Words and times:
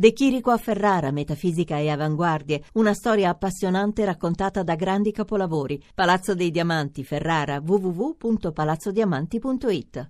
De 0.00 0.14
Chirico 0.14 0.50
a 0.50 0.56
Ferrara, 0.56 1.10
metafisica 1.10 1.76
e 1.76 1.90
avanguardie, 1.90 2.62
una 2.72 2.94
storia 2.94 3.28
appassionante 3.28 4.02
raccontata 4.02 4.62
da 4.62 4.74
grandi 4.74 5.12
capolavori. 5.12 5.78
Palazzo 5.94 6.34
dei 6.34 6.50
Diamanti, 6.50 7.04
Ferrara, 7.04 7.60
www.palazzodiamanti.it. 7.62 10.06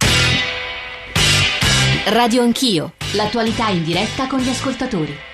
Radio 2.06 2.42
Anch'io, 2.42 2.92
l'attualità 3.16 3.70
in 3.70 3.82
diretta 3.82 4.28
con 4.28 4.38
gli 4.38 4.48
ascoltatori. 4.48 5.29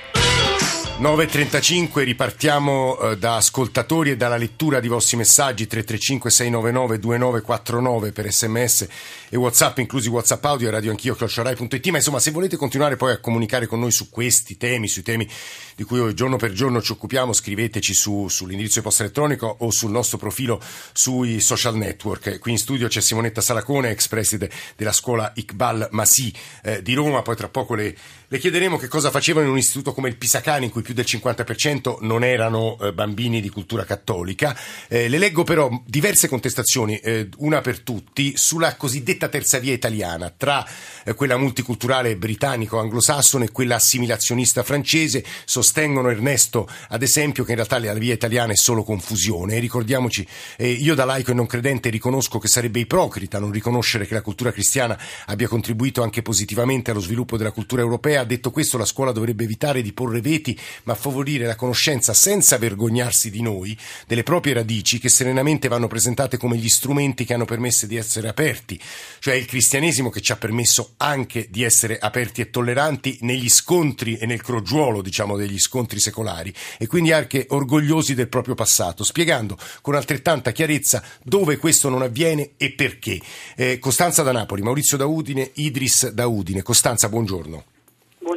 9.35 0.98 2.04
ripartiamo 2.04 2.98
eh, 2.98 3.18
da 3.18 3.36
ascoltatori 3.36 4.12
e 4.12 4.16
dalla 4.16 4.38
lettura 4.38 4.80
di 4.80 4.88
vostri 4.88 5.18
messaggi. 5.18 5.66
335 5.66 6.30
699 6.30 6.98
2949 6.98 8.12
per 8.12 8.32
sms 8.32 8.86
e 9.28 9.36
whatsapp 9.36 9.76
inclusi 9.76 10.08
whatsapp 10.08 10.42
audio 10.46 10.68
e 10.68 10.70
radio 10.70 10.90
anch'io 10.92 11.14
chiocciorai.it 11.14 11.86
ma 11.88 11.98
insomma 11.98 12.18
se 12.18 12.30
volete 12.30 12.56
continuare 12.56 12.96
poi 12.96 13.12
a 13.12 13.20
comunicare 13.20 13.66
con 13.66 13.78
noi 13.78 13.90
su 13.90 14.08
questi 14.08 14.56
temi 14.56 14.88
sui 14.88 15.02
temi 15.02 15.28
di 15.74 15.84
cui 15.84 16.14
giorno 16.14 16.38
per 16.38 16.52
giorno 16.52 16.80
ci 16.80 16.92
occupiamo 16.92 17.34
scriveteci 17.34 17.92
su, 17.92 18.28
sull'indirizzo 18.28 18.78
di 18.78 18.84
posta 18.86 19.02
elettronico 19.02 19.54
o 19.58 19.70
sul 19.70 19.90
nostro 19.90 20.16
profilo 20.16 20.58
sui 20.94 21.40
social 21.40 21.76
network. 21.76 22.38
Qui 22.38 22.52
in 22.52 22.58
studio 22.58 22.88
c'è 22.88 23.02
Simonetta 23.02 23.42
Salacone 23.42 23.90
ex 23.90 24.08
preside 24.08 24.50
della 24.76 24.92
scuola 24.92 25.30
Iqbal 25.34 25.88
Masi 25.90 26.32
eh, 26.62 26.80
di 26.80 26.94
Roma. 26.94 27.20
Poi 27.20 27.36
tra 27.36 27.50
poco 27.50 27.74
le, 27.74 27.94
le 28.28 28.38
chiederemo 28.38 28.76
che 28.76 28.88
cosa 28.88 29.10
facevano 29.10 29.46
in 29.46 29.52
un 29.52 29.58
istituto 29.58 29.92
come 29.92 30.08
il 30.08 30.16
Pisacani 30.16 30.64
in 30.64 30.70
cui 30.70 30.82
più 30.82 30.94
del 30.94 31.04
50% 31.06 31.98
non 32.00 32.24
erano 32.24 32.76
eh, 32.80 32.92
bambini 32.92 33.40
di 33.40 33.48
cultura 33.48 33.84
cattolica. 33.84 34.58
Eh, 34.88 35.08
le 35.08 35.18
leggo 35.18 35.44
però 35.44 35.70
diverse 35.86 36.28
contestazioni, 36.28 36.96
eh, 36.98 37.28
una 37.38 37.60
per 37.60 37.80
tutti, 37.80 38.36
sulla 38.36 38.74
cosiddetta 38.76 39.28
terza 39.28 39.58
via 39.58 39.72
italiana, 39.72 40.32
tra 40.36 40.66
eh, 41.04 41.14
quella 41.14 41.36
multiculturale 41.36 42.16
britannico-anglosassone 42.16 43.44
e 43.44 43.52
quella 43.52 43.76
assimilazionista 43.76 44.64
francese. 44.64 45.24
Sostengono 45.44 46.10
Ernesto, 46.10 46.68
ad 46.88 47.02
esempio, 47.02 47.44
che 47.44 47.50
in 47.50 47.56
realtà 47.56 47.78
la 47.78 47.94
via 47.94 48.14
italiana 48.14 48.52
è 48.52 48.56
solo 48.56 48.82
confusione. 48.82 49.54
E 49.54 49.58
ricordiamoci, 49.60 50.26
eh, 50.56 50.68
io 50.68 50.94
da 50.94 51.04
laico 51.04 51.30
e 51.30 51.34
non 51.34 51.46
credente 51.46 51.90
riconosco 51.90 52.38
che 52.38 52.48
sarebbe 52.48 52.80
ipocrita 52.80 53.38
non 53.38 53.52
riconoscere 53.52 54.06
che 54.06 54.14
la 54.14 54.22
cultura 54.22 54.50
cristiana 54.50 54.98
abbia 55.26 55.46
contribuito 55.46 56.02
anche 56.02 56.22
positivamente 56.22 56.90
allo 56.90 57.00
sviluppo 57.00 57.36
della 57.36 57.52
cultura 57.52 57.82
europea. 57.82 58.15
Detto 58.24 58.50
questo, 58.50 58.78
la 58.78 58.84
scuola 58.84 59.12
dovrebbe 59.12 59.44
evitare 59.44 59.82
di 59.82 59.92
porre 59.92 60.20
veti 60.20 60.58
ma 60.84 60.94
favorire 60.94 61.46
la 61.46 61.56
conoscenza 61.56 62.14
senza 62.14 62.58
vergognarsi 62.58 63.30
di 63.30 63.42
noi, 63.42 63.76
delle 64.06 64.22
proprie 64.22 64.54
radici 64.54 64.98
che 64.98 65.08
serenamente 65.08 65.68
vanno 65.68 65.86
presentate 65.86 66.36
come 66.36 66.56
gli 66.56 66.68
strumenti 66.68 67.24
che 67.24 67.34
hanno 67.34 67.44
permesso 67.44 67.86
di 67.86 67.96
essere 67.96 68.28
aperti, 68.28 68.80
cioè 69.18 69.34
il 69.34 69.46
cristianesimo 69.46 70.10
che 70.10 70.20
ci 70.20 70.32
ha 70.32 70.36
permesso 70.36 70.94
anche 70.98 71.48
di 71.50 71.62
essere 71.62 71.98
aperti 71.98 72.40
e 72.40 72.50
tolleranti 72.50 73.18
negli 73.22 73.48
scontri 73.48 74.16
e 74.16 74.26
nel 74.26 74.42
crogiuolo, 74.42 75.02
diciamo, 75.02 75.36
degli 75.36 75.58
scontri 75.58 76.00
secolari 76.00 76.52
e 76.78 76.86
quindi 76.86 77.12
anche 77.12 77.46
orgogliosi 77.48 78.14
del 78.14 78.28
proprio 78.28 78.54
passato, 78.54 79.04
spiegando 79.04 79.58
con 79.82 79.94
altrettanta 79.94 80.52
chiarezza 80.52 81.02
dove 81.22 81.56
questo 81.56 81.88
non 81.88 82.02
avviene 82.02 82.52
e 82.56 82.72
perché. 82.72 83.20
Eh, 83.56 83.78
Costanza 83.78 84.22
da 84.22 84.32
Napoli, 84.32 84.62
Maurizio 84.62 84.96
da 84.96 85.06
Udine, 85.06 85.50
Idris 85.54 86.08
da 86.10 86.26
Udine. 86.26 86.62
Costanza, 86.62 87.08
buongiorno. 87.08 87.75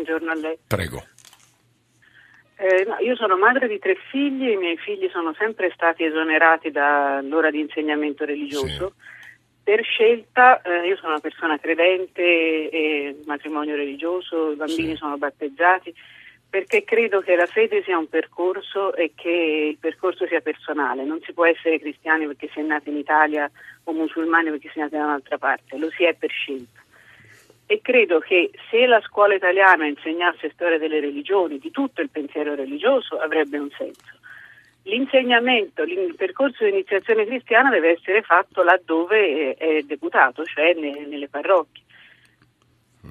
Buongiorno 0.09 0.31
a 0.31 0.35
lei. 0.35 0.57
Prego. 0.65 1.03
Eh, 2.55 2.83
no, 2.85 2.97
io 2.97 3.15
sono 3.15 3.38
madre 3.38 3.67
di 3.67 3.77
tre 3.77 3.95
figli, 4.09 4.49
i 4.49 4.57
miei 4.57 4.75
figli 4.77 5.07
sono 5.11 5.35
sempre 5.38 5.71
stati 5.71 6.03
esonerati 6.03 6.71
dall'ora 6.71 7.52
di 7.52 7.59
insegnamento 7.59 8.25
religioso. 8.25 8.93
Sì. 8.95 9.17
Per 9.63 9.83
scelta, 9.83 10.61
eh, 10.63 10.87
io 10.87 10.95
sono 10.95 11.11
una 11.11 11.19
persona 11.19 11.59
credente 11.59 12.21
e 12.23 13.19
matrimonio 13.25 13.75
religioso, 13.75 14.52
i 14.52 14.55
bambini 14.55 14.93
sì. 14.93 14.95
sono 14.95 15.15
battezzati, 15.17 15.93
perché 16.49 16.83
credo 16.83 17.21
che 17.21 17.35
la 17.35 17.45
fede 17.45 17.83
sia 17.83 17.99
un 17.99 18.09
percorso 18.09 18.95
e 18.95 19.11
che 19.13 19.67
il 19.69 19.77
percorso 19.77 20.25
sia 20.25 20.41
personale. 20.41 21.03
Non 21.03 21.21
si 21.21 21.33
può 21.33 21.45
essere 21.45 21.80
cristiani 21.80 22.25
perché 22.25 22.49
si 22.52 22.59
è 22.59 22.63
nati 22.63 22.89
in 22.89 22.97
Italia 22.97 23.49
o 23.83 23.93
musulmani 23.93 24.49
perché 24.49 24.70
si 24.71 24.80
è 24.80 24.81
nati 24.81 24.95
da 24.95 25.03
un'altra 25.03 25.37
parte, 25.37 25.77
lo 25.77 25.91
si 25.91 26.03
è 26.03 26.15
per 26.15 26.31
scelta 26.31 26.81
e 27.71 27.81
credo 27.83 28.17
che 28.17 28.49
se 28.71 28.87
la 28.87 28.99
scuola 29.02 29.35
italiana 29.35 29.85
insegnasse 29.85 30.49
storia 30.55 30.80
delle 30.80 30.99
religioni, 30.99 31.59
di 31.59 31.69
tutto 31.69 32.02
il 32.02 32.09
pensiero 32.09 32.55
religioso, 32.55 33.19
avrebbe 33.19 33.59
un 33.59 33.69
senso. 33.77 34.17
L'insegnamento, 34.85 35.83
il 35.83 36.15
percorso 36.15 36.63
di 36.63 36.71
iniziazione 36.71 37.27
cristiana 37.27 37.69
deve 37.69 37.91
essere 37.91 38.23
fatto 38.23 38.63
laddove 38.63 39.53
è 39.53 39.83
deputato, 39.83 40.43
cioè 40.45 40.73
nelle 40.73 41.27
parrocchie. 41.29 41.83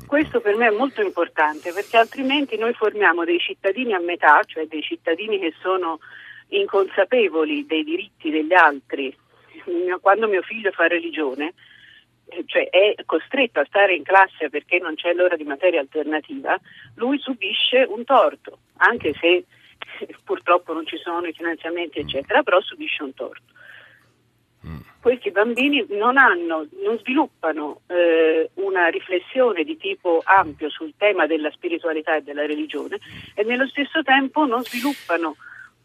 Questo 0.09 0.41
per 0.41 0.57
me 0.57 0.67
è 0.67 0.77
molto 0.77 1.03
importante 1.03 1.73
perché 1.73 1.97
altrimenti 1.97 2.59
noi 2.59 2.73
formiamo 2.73 3.25
dei 3.25 3.39
cittadini 3.39 3.93
a 3.93 4.01
metà, 4.01 4.43
cioè 4.45 4.67
dei 4.67 4.83
cittadini 4.83 5.39
che 5.39 5.55
sono 5.61 6.01
inconsapevoli 6.49 7.65
dei 7.65 7.85
diritti 7.85 8.29
degli 8.29 8.55
altri. 8.55 9.17
Quando 10.01 10.27
mio 10.27 10.43
figlio 10.43 10.73
fa 10.73 10.89
religione, 10.89 11.55
cioè 12.47 12.69
è 12.69 12.95
costretto 13.05 13.61
a 13.61 13.67
stare 13.67 13.95
in 13.95 14.03
classe 14.03 14.49
perché 14.51 14.79
non 14.79 14.95
c'è 14.95 15.13
l'ora 15.13 15.37
di 15.37 15.45
materia 15.45 15.81
alternativa, 15.81 16.59
lui 16.97 17.19
subisce 17.19 17.87
un 17.89 18.05
torto, 18.05 18.59
anche 18.77 19.15
se 19.21 19.45
purtroppo 20.25 20.73
non 20.73 20.87
ci 20.87 20.97
sono 20.99 21.27
i 21.27 21.33
finanziamenti, 21.33 21.99
eccetera, 21.99 22.43
però 22.43 22.61
subisce 22.61 23.03
un 23.03 23.15
torto. 23.15 23.53
Mm. 24.67 24.79
Questi 25.01 25.31
bambini 25.31 25.87
non, 25.91 26.17
hanno, 26.17 26.67
non 26.83 26.99
sviluppano 26.99 27.83
eh, 27.87 28.51
una 28.55 28.89
riflessione 28.89 29.63
di 29.63 29.77
tipo 29.77 30.21
ampio 30.25 30.69
sul 30.69 30.95
tema 30.97 31.27
della 31.27 31.51
spiritualità 31.53 32.17
e 32.17 32.23
della 32.23 32.45
religione 32.45 32.99
e 33.35 33.45
nello 33.45 33.67
stesso 33.69 34.03
tempo 34.03 34.45
non 34.45 34.65
sviluppano 34.65 35.37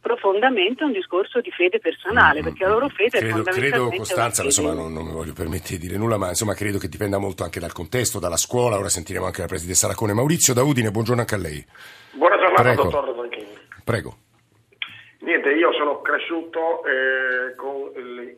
profondamente 0.03 0.83
un 0.83 0.91
discorso 0.91 1.39
di 1.39 1.49
fede 1.49 1.79
personale, 1.79 2.41
mm, 2.41 2.43
perché 2.43 2.63
la 2.65 2.71
loro 2.71 2.89
fede 2.89 3.19
credo, 3.19 3.25
è 3.25 3.29
fondamentalmente 3.29 3.77
Credo, 3.77 3.95
Costanza, 3.95 4.43
insomma, 4.43 4.73
non, 4.73 4.91
non, 4.91 5.05
mi 5.05 5.13
voglio 5.13 5.31
permettere 5.31 5.77
di 5.77 5.87
dire 5.87 5.97
nulla, 5.97 6.17
ma 6.17 6.27
insomma 6.27 6.53
credo 6.53 6.77
che 6.77 6.89
dipenda 6.89 7.17
molto 7.17 7.43
anche 7.43 7.61
dal 7.61 7.71
contesto, 7.71 8.19
dalla 8.19 8.35
scuola, 8.35 8.77
ora 8.77 8.89
sentiremo 8.89 9.25
anche 9.25 9.39
la 9.39 9.47
presidente 9.47 9.79
Saracone. 9.79 10.11
Maurizio 10.11 10.53
da 10.53 10.61
Udine, 10.61 10.91
buongiorno 10.91 11.21
anche 11.21 11.35
a 11.35 11.37
lei. 11.37 11.65
Buona 12.11 12.35
giornata, 12.35 12.61
Prego. 12.61 12.83
dottor 12.83 13.15
Zanchini. 13.15 13.57
Prego. 13.85 14.17
Niente, 15.19 15.49
io 15.53 15.71
sono 15.71 16.01
cresciuto 16.01 16.83
eh, 16.83 17.55
con, 17.55 17.91
il, 17.95 18.37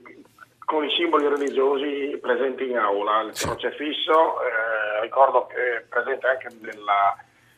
con, 0.65 0.83
i 0.83 0.91
simboli 0.91 1.27
religiosi 1.27 2.15
presenti 2.21 2.69
in 2.69 2.77
aula, 2.77 3.21
il 3.21 3.35
sì. 3.35 3.47
crocefisso, 3.47 4.37
eh, 4.41 5.01
ricordo 5.01 5.47
che 5.47 5.77
è 5.77 5.81
presente 5.89 6.27
anche 6.27 6.47
nella 6.61 7.17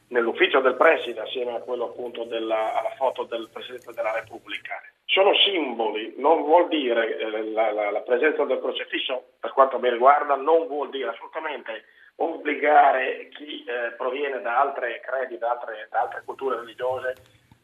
nell'ufficio 0.10 0.60
del 0.60 0.76
preside 0.76 1.22
assieme 1.22 1.56
a 1.56 1.60
quello 1.60 1.86
appunto 1.86 2.24
della, 2.24 2.78
alla 2.78 2.94
foto 2.96 3.24
del 3.24 3.50
Presidente 3.52 3.94
della 3.94 4.14
Repubblica. 4.14 4.82
Sono 5.06 5.34
simboli, 5.36 6.14
non 6.18 6.44
vuol 6.44 6.68
dire 6.68 7.18
eh, 7.18 7.52
la, 7.52 7.72
la, 7.72 7.92
la, 7.92 8.02
presenza 8.02 8.44
del 8.44 8.60
crocifisso 8.60 9.24
per 9.40 9.52
quanto 9.54 9.80
mi 9.80 9.90
riguarda 9.90 10.36
non 10.36 10.68
vuol 10.68 10.90
dire 10.90 11.10
assolutamente 11.10 11.86
obbligare 12.18 13.30
chi 13.30 13.64
eh, 13.64 13.94
proviene 13.96 14.42
da 14.42 14.60
altre 14.60 15.00
credi, 15.02 15.38
da 15.38 15.52
altre, 15.52 15.88
da 15.90 16.02
altre 16.02 16.24
culture 16.26 16.58
religiose, 16.58 17.16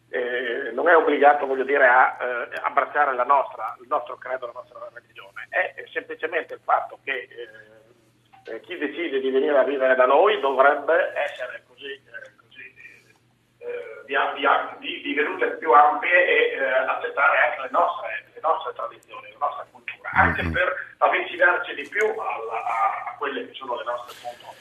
eh, 0.10 0.72
non 0.74 0.88
è 0.88 0.96
obbligato 0.96 1.46
voglio 1.46 1.64
dire 1.64 1.88
a 1.88 2.18
eh, 2.20 2.60
abbracciare 2.62 3.16
la 3.16 3.26
nostra, 3.26 3.76
il 3.82 3.88
nostro 3.88 4.18
credo, 4.18 4.46
la 4.46 4.54
nostra 4.54 4.90
religione, 4.94 5.48
è 5.50 5.84
semplicemente 5.92 6.54
il 6.54 6.62
fatto 6.64 7.00
che 7.04 7.14
eh, 7.14 8.54
eh, 8.54 8.60
chi 8.62 8.78
decide 8.78 9.20
di 9.20 9.30
venire 9.30 9.58
a 9.58 9.64
vivere 9.64 9.96
da 9.96 10.06
noi 10.06 10.40
dovrebbe 10.40 11.14
essere 11.16 11.63
di, 14.06 14.16
di, 14.80 15.02
di, 15.02 15.14
vedute 15.14 15.58
più 15.58 15.72
ampie 15.72 16.26
e 16.26 16.56
eh, 16.56 16.64
accettare 16.88 17.38
anche 17.48 17.62
le 17.62 17.70
nostre, 17.72 18.26
le 18.34 18.40
nostre, 18.42 18.74
tradizioni, 18.74 19.32
la 19.32 19.46
nostra 19.46 19.66
cultura, 19.72 20.10
anche 20.14 20.44
mm-hmm. 20.44 20.52
per 20.52 20.96
avvicinarci 20.98 21.74
di 21.76 21.88
più 21.88 22.06
alla, 22.06 22.64
a, 22.64 23.12
a, 23.12 23.16
quelle 23.18 23.48
che 23.48 23.54
sono 23.54 23.76
le 23.76 23.84
nostre 23.84 24.16
appunto 24.18 24.54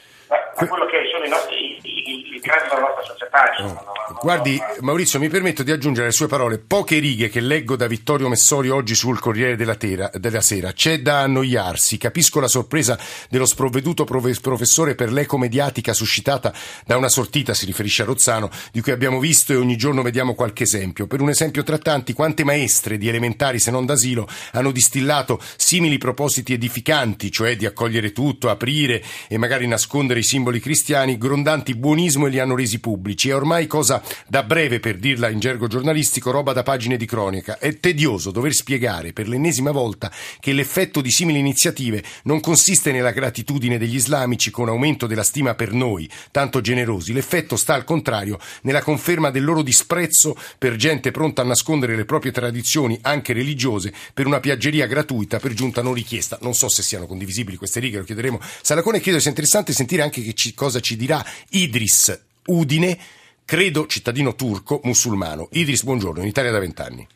a 0.63 0.67
quello 0.67 0.85
che 0.85 0.97
sono 1.11 1.25
i 1.25 1.29
nostri 1.29 1.73
i, 2.03 2.35
i 2.35 2.39
della 2.39 2.79
nostra 2.79 3.03
società. 3.03 3.49
Insomma, 3.57 3.81
oh. 3.81 4.13
no, 4.13 4.19
Guardi, 4.21 4.57
no, 4.57 4.65
Maurizio, 4.81 5.19
mi 5.19 5.29
permetto 5.29 5.63
di 5.63 5.71
aggiungere 5.71 6.07
le 6.07 6.13
sue 6.13 6.27
parole, 6.27 6.59
poche 6.59 6.99
righe 6.99 7.29
che 7.29 7.39
leggo 7.39 7.75
da 7.75 7.87
Vittorio 7.87 8.29
Messori 8.29 8.69
oggi 8.69 8.95
sul 8.95 9.19
Corriere 9.19 9.55
della, 9.55 9.75
Tera, 9.75 10.09
della 10.13 10.41
Sera. 10.41 10.73
C'è 10.73 10.99
da 10.99 11.21
annoiarsi, 11.21 11.97
capisco 11.97 12.39
la 12.39 12.47
sorpresa 12.47 12.97
dello 13.29 13.45
sprovveduto 13.45 14.03
professore 14.03 14.95
per 14.95 15.11
l'eco 15.11 15.37
mediatica 15.37 15.93
suscitata 15.93 16.53
da 16.85 16.97
una 16.97 17.09
sortita, 17.09 17.53
si 17.53 17.65
riferisce 17.65 18.03
a 18.03 18.05
Rozzano, 18.05 18.49
di 18.71 18.81
cui 18.81 18.91
abbiamo 18.91 19.19
visto 19.19 19.53
e 19.53 19.57
ogni 19.57 19.75
giorno 19.75 20.01
vediamo 20.01 20.35
qualche 20.35 20.63
esempio. 20.63 21.07
Per 21.07 21.21
un 21.21 21.29
esempio 21.29 21.63
tra 21.63 21.77
tanti, 21.77 22.13
quante 22.13 22.43
maestre 22.43 22.97
di 22.97 23.07
elementari, 23.07 23.59
se 23.59 23.71
non 23.71 23.85
d'asilo, 23.85 24.27
hanno 24.51 24.71
distillato 24.71 25.39
simili 25.55 25.97
propositi 25.97 26.53
edificanti, 26.53 27.31
cioè 27.31 27.55
di 27.55 27.65
accogliere 27.65 28.11
tutto, 28.11 28.49
aprire 28.49 29.03
e 29.27 29.37
magari 29.37 29.67
nascondere 29.67 30.19
i 30.19 30.23
simboli 30.23 30.52
simboli 30.53 30.59
cristiani 30.59 31.17
grondanti 31.17 31.75
buonismo 31.75 32.27
e 32.27 32.29
li 32.29 32.39
hanno 32.39 32.55
resi 32.55 32.79
pubblici. 32.79 33.29
È 33.29 33.35
ormai 33.35 33.65
cosa 33.65 34.01
da 34.27 34.43
breve, 34.43 34.79
per 34.79 34.97
dirla 34.97 35.29
in 35.29 35.39
gergo 35.39 35.67
giornalistico, 35.67 36.31
roba 36.31 36.53
da 36.53 36.63
pagine 36.63 36.97
di 36.97 37.05
cronaca. 37.05 37.57
È 37.57 37.79
tedioso 37.79 38.31
dover 38.31 38.53
spiegare 38.53 39.13
per 39.13 39.27
l'ennesima 39.27 39.71
volta 39.71 40.11
che 40.39 40.53
l'effetto 40.53 41.01
di 41.01 41.09
simili 41.11 41.39
iniziative 41.39 42.03
non 42.23 42.39
consiste 42.39 42.91
nella 42.91 43.11
gratitudine 43.11 43.77
degli 43.77 43.95
islamici 43.95 44.51
con 44.51 44.67
aumento 44.67 45.07
della 45.07 45.23
stima 45.23 45.55
per 45.55 45.71
noi, 45.73 46.09
tanto 46.31 46.61
generosi. 46.61 47.13
L'effetto 47.13 47.55
sta 47.55 47.73
al 47.73 47.83
contrario 47.83 48.39
nella 48.63 48.81
conferma 48.81 49.31
del 49.31 49.43
loro 49.43 49.61
disprezzo 49.61 50.35
per 50.57 50.75
gente 50.75 51.11
pronta 51.11 51.41
a 51.41 51.45
nascondere 51.45 51.95
le 51.95 52.05
proprie 52.05 52.31
tradizioni, 52.31 52.99
anche 53.01 53.33
religiose, 53.33 53.93
per 54.13 54.27
una 54.27 54.39
piaggeria 54.39 54.85
gratuita, 54.85 55.39
per 55.39 55.53
giunta 55.53 55.81
non 55.81 55.93
richiesta. 55.93 56.37
Non 56.41 56.53
so 56.53 56.69
se 56.69 56.83
siano 56.83 57.07
condivisibili 57.07 57.57
queste 57.57 57.79
righe, 57.79 57.97
lo 57.97 58.03
chiederemo. 58.03 58.39
Salacone, 58.61 58.99
credo 58.99 59.19
sia 59.19 59.29
interessante 59.29 59.73
sentire 59.73 60.01
anche 60.03 60.21
che 60.21 60.32
ci, 60.33 60.53
cosa 60.53 60.79
ci 60.79 60.95
dirà 60.95 61.21
Idris 61.51 62.25
Udine, 62.47 62.97
credo 63.45 63.87
cittadino 63.87 64.35
turco 64.35 64.79
musulmano. 64.83 65.47
Idris, 65.51 65.83
buongiorno, 65.83 66.21
in 66.21 66.27
Italia 66.27 66.51
da 66.51 66.59
vent'anni. 66.59 67.07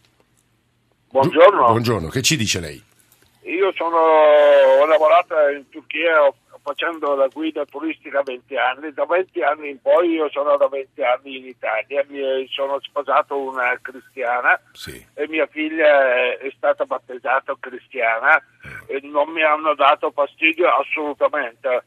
Buongiorno. 1.09 1.65
Buongiorno, 1.67 2.09
che 2.09 2.21
ci 2.21 2.35
dice 2.37 2.59
lei? 2.59 2.83
Io 3.43 3.71
sono, 3.75 3.97
ho 3.97 4.85
lavorato 4.85 5.33
in 5.55 5.67
Turchia 5.69 6.31
facendo 6.61 7.15
la 7.15 7.27
guida 7.27 7.63
turistica 7.65 8.21
20 8.21 8.57
anni, 8.57 8.91
da 8.91 9.05
20 9.05 9.41
anni 9.41 9.69
in 9.69 9.81
poi 9.81 10.09
io 10.11 10.29
sono 10.29 10.57
da 10.57 10.67
20 10.67 11.01
anni 11.01 11.37
in 11.37 11.45
Italia, 11.45 12.03
mi 12.09 12.45
sono 12.51 12.77
sposato 12.81 13.39
una 13.39 13.79
cristiana 13.81 14.59
Sì. 14.73 15.03
e 15.13 15.27
mia 15.29 15.47
figlia 15.47 16.37
è 16.37 16.51
stata 16.57 16.83
battezzata 16.83 17.55
cristiana 17.57 18.35
e 18.85 18.99
non 19.03 19.29
mi 19.31 19.43
hanno 19.43 19.75
dato 19.75 20.11
fastidio 20.11 20.67
assolutamente. 20.67 21.83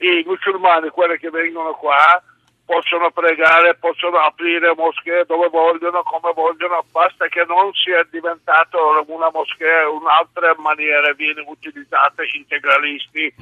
I 0.00 0.22
musulmani, 0.26 0.88
quelli 0.90 1.18
che 1.18 1.30
vengono 1.30 1.72
qua, 1.74 2.22
possono 2.64 3.10
pregare, 3.10 3.74
possono 3.76 4.18
aprire 4.18 4.72
moschee 4.76 5.24
dove 5.26 5.48
vogliono, 5.48 6.02
come 6.04 6.32
vogliono, 6.32 6.84
basta 6.92 7.26
che 7.28 7.44
non 7.44 7.72
sia 7.74 8.06
diventato 8.10 8.78
una 9.08 9.30
moschea 9.30 9.82
in 9.82 9.96
un'altra 9.96 10.54
maniera, 10.56 11.12
viene 11.14 11.42
utilizzata 11.46 12.22
integralisti 12.32 13.34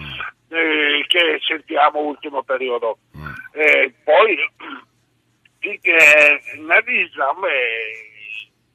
eh, 0.48 1.04
che 1.06 1.40
sentiamo 1.46 2.00
ultimo 2.00 2.42
periodo. 2.42 2.98
Eh, 3.52 3.92
poi 4.02 4.36
eh, 5.60 6.40
nell'Islam 6.58 7.44
eh, 7.44 8.06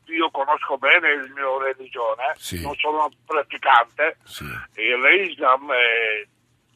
io 0.05 0.29
conosco 0.31 0.77
bene 0.77 1.09
il 1.13 1.31
mio 1.33 1.59
religione, 1.59 2.33
Sì. 2.35 2.61
non 2.61 2.75
sono 2.75 3.09
praticante, 3.25 4.17
Sì. 4.23 4.45
e 4.75 4.95
l'Islam 4.97 5.71
è 5.71 6.27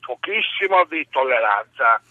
pochissimo 0.07 0.86
di 0.86 1.06
tolleranza, 1.12 2.01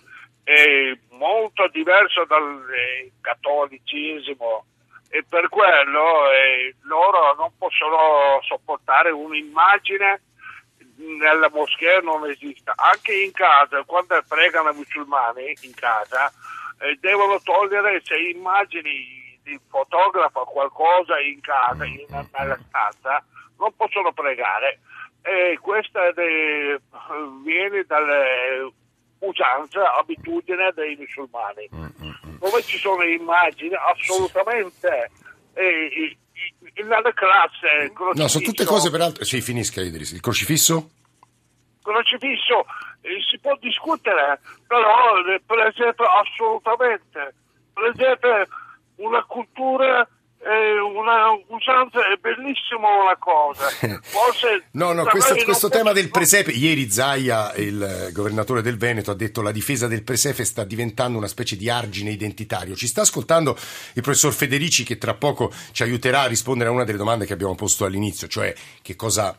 è 0.44 0.92
molto 1.12 1.66
diverso 1.68 2.26
dal 2.26 2.62
eh, 2.70 3.10
cattolicesimo 3.22 4.66
e 5.08 5.24
per 5.26 5.48
quello 5.48 6.30
eh, 6.30 6.74
loro 6.82 7.34
non 7.38 7.50
possono 7.56 8.38
sopportare 8.42 9.10
un'immagine 9.10 10.20
nella 10.96 11.50
moschea 11.50 12.00
non 12.00 12.28
esiste. 12.28 12.72
Anche 12.74 13.14
in 13.14 13.32
casa, 13.32 13.82
quando 13.84 14.22
pregano 14.28 14.70
i 14.70 14.74
musulmani 14.74 15.56
in 15.62 15.74
casa, 15.74 16.30
eh, 16.78 16.96
devono 17.00 17.40
togliere 17.42 18.00
se 18.04 18.16
immagini 18.16 19.40
di 19.42 19.58
fotografo 19.68 20.44
qualcosa 20.44 21.18
in 21.20 21.40
casa, 21.40 21.84
in, 21.84 22.04
nella 22.08 22.58
stanza, 22.68 23.24
non 23.58 23.74
possono 23.74 24.12
pregare. 24.12 24.80
E 25.26 25.58
questa 25.60 26.12
de- 26.12 26.80
viene 27.42 27.82
dalle 27.84 28.70
usanze, 29.18 29.78
abitudini 29.80 30.70
dei 30.74 30.96
musulmani. 30.96 31.68
Dove 32.38 32.62
ci 32.62 32.78
sono 32.78 33.02
immagini 33.02 33.74
assolutamente 33.74 35.10
eh, 35.54 36.16
nella 36.84 37.12
classe 37.12 37.92
No, 38.14 38.28
sono 38.28 38.44
tutte 38.44 38.64
cose 38.64 38.90
peraltro... 38.90 39.24
Sì, 39.24 39.40
finisca 39.40 39.80
Idris. 39.80 40.12
Il 40.12 40.20
crocifisso? 40.20 40.90
crocifisso 41.82 42.66
eh, 43.02 43.22
si 43.30 43.38
può 43.38 43.56
discutere, 43.60 44.40
però 44.66 45.16
eh, 45.18 45.40
per 45.46 45.66
esempio 45.66 46.04
assolutamente, 46.04 47.34
per 47.72 47.92
esempio 47.94 48.46
una 48.96 49.22
cultura, 49.24 50.06
usanza 51.66 52.00
è 52.00 52.16
bellissima 52.20 52.88
una 53.02 53.16
cosa, 53.18 53.68
forse 54.02 54.66
No, 54.72 54.92
no, 54.92 55.04
questo, 55.04 55.34
questo 55.44 55.68
tema 55.68 55.92
del 55.92 56.10
presepe, 56.10 56.52
ieri 56.52 56.90
Zaia, 56.90 57.52
il 57.56 57.82
eh, 57.82 58.12
governatore 58.12 58.62
del 58.62 58.76
Veneto, 58.76 59.10
ha 59.10 59.14
detto 59.14 59.42
la 59.42 59.50
difesa 59.50 59.88
del 59.88 60.04
presepe 60.04 60.44
sta 60.44 60.64
diventando 60.64 61.18
una 61.18 61.26
specie 61.26 61.56
di 61.56 61.68
argine 61.68 62.10
identitario. 62.10 62.76
Ci 62.76 62.86
sta 62.86 63.00
ascoltando 63.00 63.56
il 63.94 64.02
professor 64.02 64.32
Federici 64.32 64.84
che 64.84 64.98
tra 64.98 65.14
poco 65.14 65.52
ci 65.72 65.82
aiuterà 65.82 66.22
a 66.22 66.26
rispondere 66.26 66.70
a 66.70 66.72
una 66.72 66.84
delle 66.84 66.98
domande 66.98 67.26
che 67.26 67.32
abbiamo 67.32 67.54
posto 67.54 67.84
all'inizio, 67.84 68.28
cioè 68.28 68.54
che 68.82 68.94
cosa 68.94 69.36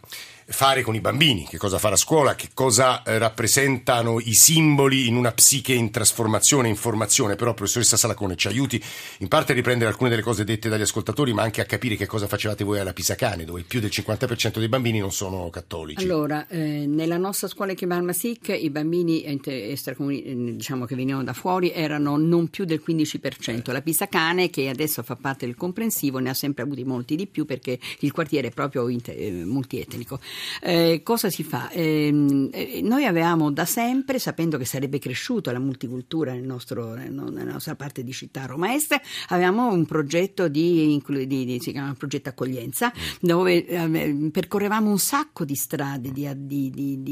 fare 0.49 0.81
con 0.81 0.95
i 0.95 1.01
bambini, 1.01 1.45
che 1.45 1.57
cosa 1.57 1.77
fare 1.77 1.95
a 1.95 1.97
scuola, 1.97 2.35
che 2.35 2.49
cosa 2.53 3.03
eh, 3.03 3.17
rappresentano 3.17 4.19
i 4.19 4.33
simboli 4.33 5.07
in 5.07 5.15
una 5.15 5.31
psiche 5.31 5.73
in 5.73 5.91
trasformazione, 5.91 6.69
in 6.69 6.75
formazione. 6.75 7.35
Però, 7.35 7.53
professoressa 7.53 7.97
Salacone, 7.97 8.35
ci 8.35 8.47
aiuti 8.47 8.81
in 9.19 9.27
parte 9.27 9.51
a 9.51 9.55
riprendere 9.55 9.89
alcune 9.89 10.09
delle 10.09 10.21
cose 10.21 10.43
dette 10.43 10.69
dagli 10.69 10.81
ascoltatori, 10.81 11.33
ma 11.33 11.43
anche 11.43 11.61
a 11.61 11.65
capire 11.65 11.95
che 11.95 12.05
cosa 12.05 12.27
facevate 12.27 12.63
voi 12.63 12.79
alla 12.79 12.93
Pisacane, 12.93 13.43
dove 13.43 13.63
più 13.63 13.79
del 13.79 13.89
50% 13.93 14.59
dei 14.59 14.69
bambini 14.69 14.99
non 14.99 15.11
sono 15.11 15.49
cattolici. 15.49 16.03
Allora, 16.03 16.47
eh, 16.47 16.85
nella 16.87 17.17
nostra 17.17 17.47
scuola 17.47 17.73
Kemal 17.73 18.03
Masik 18.03 18.47
i 18.49 18.69
bambini 18.69 19.29
inter- 19.29 19.71
extracomuni- 19.71 20.23
eh, 20.23 20.53
diciamo 20.55 20.85
che 20.85 20.95
venivano 20.95 21.23
da 21.23 21.33
fuori 21.33 21.71
erano 21.71 22.17
non 22.17 22.47
più 22.47 22.63
del 22.63 22.81
15%. 22.85 23.71
La 23.71 23.81
Pisacane, 23.81 24.49
che 24.49 24.69
adesso 24.69 25.03
fa 25.03 25.15
parte 25.15 25.45
del 25.45 25.55
comprensivo, 25.55 26.19
ne 26.19 26.29
ha 26.29 26.33
sempre 26.33 26.63
avuti 26.63 26.83
molti 26.85 27.15
di 27.15 27.27
più 27.27 27.45
perché 27.45 27.77
il 27.99 28.11
quartiere 28.11 28.47
è 28.47 28.51
proprio 28.51 28.87
inter- 28.87 29.17
eh, 29.19 29.31
multietnico. 29.31 30.19
Eh, 30.61 31.01
cosa 31.03 31.29
si 31.29 31.43
fa? 31.43 31.69
Ehm, 31.71 32.49
eh, 32.51 32.81
noi 32.83 33.05
avevamo 33.05 33.51
da 33.51 33.65
sempre, 33.65 34.19
sapendo 34.19 34.57
che 34.57 34.65
sarebbe 34.65 34.99
cresciuta 34.99 35.51
la 35.51 35.59
multicultura 35.59 36.33
nel 36.33 36.43
nostro- 36.43 36.93
nel 36.95 37.11
no- 37.11 37.29
nella 37.29 37.51
nostra 37.53 37.75
parte 37.75 38.03
di 38.03 38.11
città 38.11 38.45
Roma 38.45 38.73
Est, 38.73 38.99
avevamo 39.29 39.71
un 39.71 39.85
progetto 39.85 40.47
di, 40.47 41.01
di- 41.05 41.45
di- 41.45 41.59
si 41.61 41.71
chiama 41.71 41.93
progetto 41.97 42.29
accoglienza, 42.29 42.91
dove 43.19 43.65
eh, 43.65 44.29
percorrevamo 44.31 44.89
un 44.89 44.99
sacco 44.99 45.45
di 45.45 45.55
strade 45.55 46.11
di, 46.11 46.29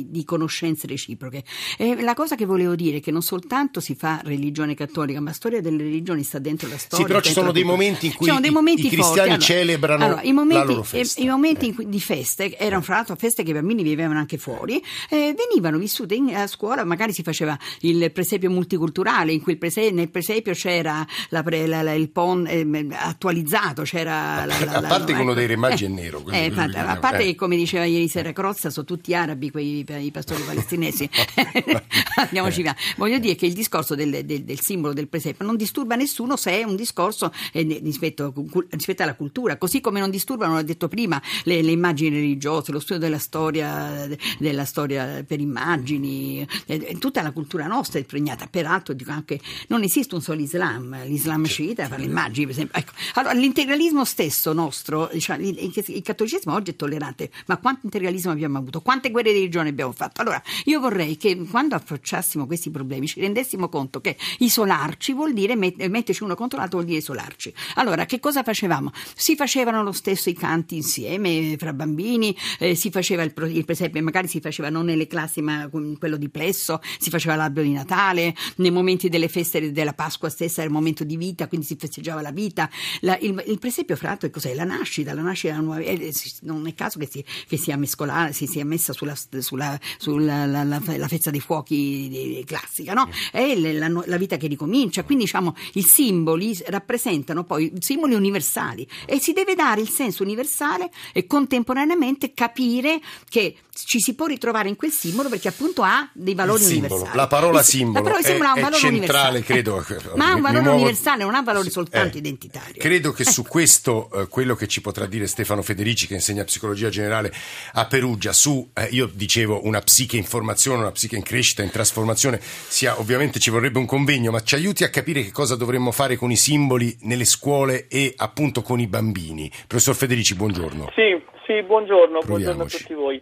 di- 0.09 0.23
conoscenze 0.25 0.87
reciproche. 0.87 1.43
E 1.77 2.01
la 2.01 2.13
cosa 2.13 2.35
che 2.35 2.45
volevo 2.45 2.75
dire 2.75 2.97
è 2.97 3.01
che 3.01 3.11
non 3.11 3.21
soltanto 3.21 3.79
si 3.79 3.95
fa 3.95 4.21
religione 4.23 4.73
cattolica, 4.75 5.19
ma 5.19 5.29
la 5.29 5.35
storia 5.35 5.61
delle 5.61 5.83
religioni 5.83 6.23
sta 6.23 6.39
dentro 6.39 6.67
la 6.69 6.77
storia. 6.77 7.05
però 7.05 7.19
ci 7.21 7.31
sono 7.31 7.51
dei 7.51 7.63
momenti 7.63 8.07
in 8.07 8.13
cui 8.13 8.27
i- 8.27 8.49
momenti 8.51 8.87
i 8.87 8.89
cristiani 8.89 9.29
forti. 9.31 9.45
celebrano 9.45 10.03
allora, 10.05 10.21
i 10.23 10.33
momenti, 10.33 10.55
la 10.65 10.71
loro 10.71 10.83
festa. 10.83 11.21
I 11.21 11.27
momenti 11.27 11.65
in 11.67 11.75
cui- 11.75 11.87
di 11.89 11.99
feste 11.99 12.57
erano 12.57 12.81
fra 12.81 12.95
l'altro 12.95 13.14
feste 13.15 13.43
che 13.43 13.51
i 13.51 13.53
bambini 13.53 13.83
vivevano 13.83 14.19
anche 14.19 14.37
fuori, 14.37 14.81
eh, 15.09 15.35
venivano 15.35 15.77
vissute 15.77 16.15
in, 16.15 16.33
a 16.35 16.47
scuola, 16.47 16.83
magari 16.83 17.13
si 17.13 17.23
faceva 17.23 17.57
il 17.81 18.11
presepio 18.11 18.49
multiculturale, 18.49 19.31
in 19.33 19.41
cui 19.41 19.53
il 19.53 19.57
prese- 19.57 19.91
nel 19.91 20.09
presepio 20.09 20.53
c'era 20.53 21.05
la 21.29 21.43
pre- 21.43 21.67
la- 21.67 21.81
la- 21.81 21.93
il 21.93 22.09
PON 22.09 22.45
eh, 22.47 22.87
attualizzato, 22.91 23.83
c'era 23.83 24.43
A 24.43 24.81
parte 24.81 25.13
uno 25.13 25.33
dei 25.33 25.47
remaggi 25.47 25.83
eh, 25.85 25.87
è 25.87 25.89
nero, 25.89 26.21
quello- 26.21 26.37
eh, 26.37 26.47
quello 26.51 26.53
a 26.53 26.63
parte- 26.63 26.77
a 26.77 26.81
vediamo, 26.81 26.99
parte 26.99 27.23
eh. 27.23 27.25
che 27.27 27.35
come 27.35 27.55
diceva 27.55 27.85
ieri 27.85 28.07
sera 28.07 28.31
Crozza 28.33 28.69
sono 28.69 28.85
tutti 28.85 29.13
arabi 29.13 29.51
quei 29.51 29.85
i 29.87 30.11
pastori 30.11 30.41
palestinesi. 30.43 31.09
Andiamoci 32.15 32.61
via. 32.61 32.75
Voglio 32.97 33.17
dire 33.19 33.35
che 33.35 33.45
il 33.45 33.53
discorso 33.53 33.95
del, 33.95 34.25
del- 34.25 34.43
del 34.43 34.59
simbolo 34.59 34.93
del 34.93 35.07
presepio 35.07 35.45
non 35.45 35.55
disturba 35.55 35.95
nessuno 35.95 36.35
se 36.35 36.59
è 36.59 36.63
un 36.63 36.75
discorso 36.75 37.31
eh, 37.51 37.79
rispetto, 37.83 38.33
rispetto 38.69 39.03
alla 39.03 39.15
cultura, 39.15 39.57
così 39.57 39.81
come 39.81 39.99
non 39.99 40.09
disturbano, 40.09 40.55
l'ho 40.55 40.63
detto 40.63 40.87
prima, 40.87 41.21
le, 41.43 41.61
le 41.61 41.71
immagini 41.71 42.15
religiose, 42.15 42.71
lo 42.71 42.79
studio 42.79 43.04
della 43.05 43.19
storia, 43.19 44.07
della 44.37 44.65
storia 44.65 45.23
per 45.25 45.39
immagini, 45.39 46.45
eh, 46.65 46.97
tutta 46.99 47.21
la 47.21 47.31
cultura 47.31 47.67
nostra 47.67 47.99
è 47.99 48.01
impregnata. 48.01 48.47
Peraltro 48.47 48.93
dico 48.93 49.11
anche 49.11 49.39
non 49.67 49.83
esiste 49.83 50.15
un 50.15 50.21
solo 50.21 50.41
Islam, 50.41 51.05
l'Islam 51.05 51.45
sciita 51.45 51.87
fa 51.87 51.97
le 51.97 52.05
immagini, 52.05 52.45
per 52.45 52.55
esempio. 52.55 52.79
Ecco. 52.79 52.91
Allora, 53.15 53.33
l'integralismo 53.33 54.03
stesso 54.05 54.53
nostro, 54.53 55.09
diciamo, 55.11 55.45
il, 55.45 55.71
il 55.87 56.01
cattolicesimo 56.01 56.53
oggi 56.53 56.71
è 56.71 56.75
tollerante, 56.75 57.31
ma 57.47 57.57
quanto 57.57 57.81
integralismo 57.83 58.31
abbiamo 58.31 58.57
avuto? 58.57 58.81
Quante 58.81 59.11
guerre 59.11 59.31
di 59.31 59.39
religione 59.39 59.69
abbiamo 59.69 59.91
fatto? 59.91 60.21
Allora, 60.21 60.41
io 60.65 60.79
vorrei 60.79 61.17
che 61.17 61.35
quando 61.49 61.75
affacciassimo 61.75 62.45
questi 62.45 62.69
problemi 62.69 63.07
ci 63.07 63.19
rendessimo 63.19 63.69
conto 63.69 64.01
che 64.01 64.17
isolarci 64.39 65.13
vuol 65.13 65.33
dire 65.33 65.55
met- 65.55 65.85
metterci 65.87 66.23
uno 66.23 66.35
contro 66.35 66.59
l'altro, 66.59 66.77
vuol 66.77 66.89
dire 66.89 66.99
isolarci. 66.99 67.53
Allora, 67.75 68.05
che 68.05 68.19
cosa 68.19 68.43
facevamo? 68.43 68.91
Si 69.15 69.35
facevano 69.35 69.83
lo 69.83 69.91
stesso 69.91 70.29
i 70.29 70.33
canti 70.33 70.75
insieme 70.75 71.55
fra 71.57 71.73
bambini, 71.73 72.35
eh, 72.59 72.75
si 72.75 72.89
faceva 72.95 73.23
il, 73.23 73.33
il 73.51 73.65
presepe, 73.65 73.99
magari 73.99 74.27
si 74.27 74.39
faceva 74.39 74.69
non 74.69 74.85
nelle 74.85 75.07
classi 75.07 75.41
ma 75.41 75.69
quello 75.69 76.15
di 76.15 76.29
plesso, 76.29 76.79
si 76.97 77.09
faceva 77.09 77.35
l'albero 77.35 77.67
di 77.67 77.73
Natale, 77.73 78.33
nei 78.57 78.71
momenti 78.71 79.09
delle 79.09 79.27
feste 79.27 79.71
della 79.71 79.93
Pasqua 79.93 80.29
stessa 80.29 80.61
era 80.61 80.69
il 80.69 80.73
momento 80.73 81.03
di 81.03 81.17
vita, 81.17 81.47
quindi 81.47 81.65
si 81.65 81.75
festeggiava 81.77 82.21
la 82.21 82.31
vita. 82.31 82.69
La, 83.01 83.17
il, 83.17 83.43
il, 83.47 83.59
presepio, 83.59 83.95
fra 83.97 84.09
l'altro, 84.09 84.29
cos'è? 84.29 84.53
La 84.53 84.63
nascita, 84.63 85.13
la 85.13 85.21
nascita 85.21 85.59
nuova, 85.59 85.79
eh, 85.79 86.13
non 86.41 86.67
è 86.67 86.73
caso 86.73 86.99
che 86.99 87.07
si, 87.11 87.23
che 87.47 87.57
sia 87.57 87.75
mescolata, 87.75 88.31
si 88.31 88.47
sia 88.47 88.63
messa 88.63 88.93
sulla, 88.93 89.15
sulla, 89.39 89.77
sulla 89.97 90.45
la, 90.45 90.63
la, 90.63 90.81
la, 90.85 91.07
fezza 91.07 91.31
dei 91.31 91.41
fuochi 91.41 92.43
classica, 92.45 92.93
no? 92.93 93.09
È 93.31 93.55
la, 93.55 93.89
la, 93.89 94.17
vita 94.17 94.37
che 94.37 94.47
ricomincia, 94.47 95.03
quindi 95.03 95.25
diciamo 95.25 95.55
i 95.73 95.81
simboli 95.81 96.57
rappresentano 96.67 97.43
poi 97.43 97.71
simboli 97.79 98.13
universali 98.13 98.87
e 99.05 99.19
si 99.19 99.33
deve 99.33 99.55
dare 99.55 99.81
il 99.81 99.89
senso 99.89 100.23
universale 100.23 100.89
e 101.11 101.27
contemporaneamente 101.27 102.33
capire 102.33 102.84
che 103.29 103.55
ci 103.83 103.99
si 103.99 104.15
può 104.15 104.25
ritrovare 104.25 104.69
in 104.69 104.75
quel 104.75 104.91
simbolo 104.91 105.27
perché 105.27 105.49
appunto 105.49 105.83
ha 105.83 106.09
dei 106.13 106.33
valori 106.33 106.63
universali. 106.63 107.09
La 107.13 107.27
parola 107.27 107.61
simbolo, 107.61 107.99
la 107.99 108.01
parola 108.01 108.23
simbolo 108.23 108.45
è, 108.45 108.51
ha 108.51 108.53
un 108.55 108.61
valore 108.61 108.79
centrale, 108.79 109.37
universale. 109.39 109.83
credo. 109.83 110.13
Ma 110.15 110.29
ha 110.29 110.35
un 110.35 110.41
valore 110.41 110.61
muovo... 110.61 110.77
universale, 110.77 111.23
non 111.23 111.35
ha 111.35 111.41
valore 111.41 111.69
soltanto 111.69 112.15
eh, 112.15 112.19
identitario. 112.19 112.75
Credo 112.77 113.11
che 113.11 113.23
ecco. 113.23 113.31
su 113.31 113.43
questo 113.47 114.09
eh, 114.13 114.27
quello 114.27 114.55
che 114.55 114.67
ci 114.67 114.81
potrà 114.81 115.05
dire 115.05 115.27
Stefano 115.27 115.61
Federici, 115.61 116.07
che 116.07 116.13
insegna 116.13 116.43
psicologia 116.43 116.89
generale 116.89 117.33
a 117.73 117.85
Perugia, 117.85 118.31
su, 118.31 118.69
eh, 118.73 118.87
io 118.91 119.09
dicevo, 119.11 119.65
una 119.65 119.81
psiche 119.81 120.17
in 120.17 120.23
formazione, 120.23 120.79
una 120.79 120.91
psiche 120.91 121.15
in 121.15 121.23
crescita, 121.23 121.61
in 121.61 121.71
trasformazione, 121.71 122.39
sia, 122.41 122.99
ovviamente 122.99 123.39
ci 123.39 123.49
vorrebbe 123.49 123.79
un 123.79 123.85
convegno, 123.85 124.31
ma 124.31 124.41
ci 124.41 124.55
aiuti 124.55 124.83
a 124.83 124.89
capire 124.89 125.23
che 125.23 125.31
cosa 125.31 125.55
dovremmo 125.55 125.91
fare 125.91 126.15
con 126.15 126.31
i 126.31 126.37
simboli 126.37 126.95
nelle 127.01 127.25
scuole 127.25 127.87
e 127.87 128.13
appunto 128.15 128.61
con 128.61 128.79
i 128.79 128.87
bambini. 128.87 129.51
Professor 129.67 129.95
Federici, 129.95 130.35
buongiorno. 130.35 130.91
Sì, 130.95 131.21
sì 131.45 131.61
buongiorno, 131.61 132.19
buongiorno 132.25 132.63
a 132.63 132.67
tutti 132.67 132.93
voi. 132.93 133.21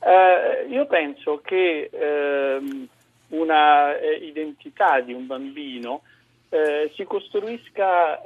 Uh, 0.00 0.70
io 0.70 0.86
penso 0.86 1.40
che 1.44 1.90
uh, 1.90 2.88
una 3.36 3.98
eh, 3.98 4.14
identità 4.16 5.00
di 5.00 5.12
un 5.12 5.26
bambino 5.26 6.02
uh, 6.50 6.90
si 6.94 7.04
costruisca 7.04 8.20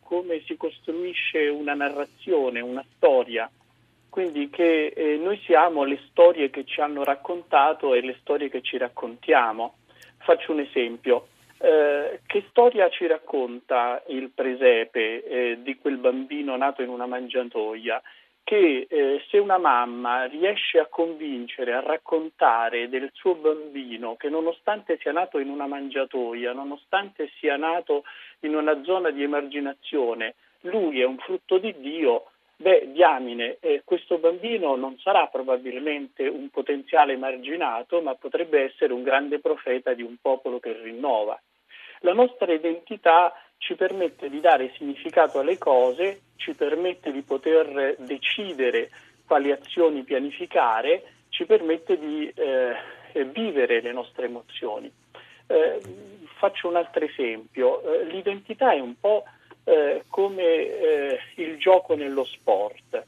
come 0.00 0.42
si 0.46 0.56
costruisce 0.56 1.48
una 1.48 1.74
narrazione, 1.74 2.60
una 2.60 2.84
storia, 2.96 3.50
quindi 4.08 4.48
che 4.48 4.86
eh, 4.86 5.16
noi 5.16 5.40
siamo 5.44 5.82
le 5.84 5.98
storie 6.08 6.50
che 6.50 6.64
ci 6.64 6.80
hanno 6.80 7.02
raccontato 7.02 7.94
e 7.94 8.00
le 8.00 8.16
storie 8.20 8.48
che 8.48 8.62
ci 8.62 8.78
raccontiamo. 8.78 9.76
Faccio 10.18 10.52
un 10.52 10.60
esempio. 10.60 11.28
che 12.26 12.44
storia 12.50 12.88
ci 12.90 13.06
racconta 13.06 14.02
il 14.08 14.30
presepe 14.30 15.58
di 15.62 15.78
quel 15.78 15.96
bambino 15.96 16.56
nato 16.56 16.82
in 16.82 16.90
una 16.90 17.06
mangiatoia? 17.06 18.02
Che 18.44 18.86
eh, 18.88 19.24
se 19.30 19.38
una 19.38 19.56
mamma 19.56 20.26
riesce 20.26 20.78
a 20.78 20.86
convincere, 20.86 21.72
a 21.72 21.80
raccontare 21.80 22.90
del 22.90 23.10
suo 23.14 23.34
bambino 23.34 24.16
che 24.16 24.28
nonostante 24.28 24.98
sia 25.00 25.12
nato 25.12 25.38
in 25.38 25.48
una 25.48 25.66
mangiatoia, 25.66 26.52
nonostante 26.52 27.30
sia 27.38 27.56
nato 27.56 28.04
in 28.40 28.54
una 28.54 28.82
zona 28.84 29.10
di 29.10 29.22
emarginazione, 29.22 30.34
lui 30.60 31.00
è 31.00 31.04
un 31.04 31.16
frutto 31.16 31.56
di 31.56 31.74
Dio, 31.78 32.26
beh, 32.56 32.92
diamine, 32.92 33.56
eh, 33.60 33.82
questo 33.82 34.18
bambino 34.18 34.76
non 34.76 34.98
sarà 34.98 35.26
probabilmente 35.28 36.28
un 36.28 36.50
potenziale 36.50 37.14
emarginato, 37.14 38.02
ma 38.02 38.14
potrebbe 38.14 38.62
essere 38.62 38.92
un 38.92 39.02
grande 39.02 39.40
profeta 39.40 39.94
di 39.94 40.02
un 40.02 40.16
popolo 40.20 40.60
che 40.60 40.78
rinnova. 40.82 41.40
La 42.00 42.12
nostra 42.12 42.52
identità 42.52 43.32
ci 43.64 43.76
permette 43.76 44.28
di 44.28 44.40
dare 44.40 44.72
significato 44.76 45.38
alle 45.38 45.56
cose, 45.56 46.20
ci 46.36 46.52
permette 46.52 47.10
di 47.10 47.22
poter 47.22 47.96
decidere 47.98 48.90
quali 49.26 49.50
azioni 49.50 50.02
pianificare, 50.02 51.02
ci 51.30 51.46
permette 51.46 51.98
di 51.98 52.30
eh, 52.34 52.74
vivere 53.24 53.80
le 53.80 53.92
nostre 53.92 54.26
emozioni. 54.26 54.92
Eh, 55.46 55.80
faccio 56.36 56.68
un 56.68 56.76
altro 56.76 57.06
esempio, 57.06 57.80
eh, 57.82 58.04
l'identità 58.04 58.74
è 58.74 58.80
un 58.80 59.00
po' 59.00 59.24
eh, 59.64 60.04
come 60.08 60.42
eh, 60.44 61.18
il 61.36 61.56
gioco 61.56 61.94
nello 61.94 62.24
sport. 62.24 63.02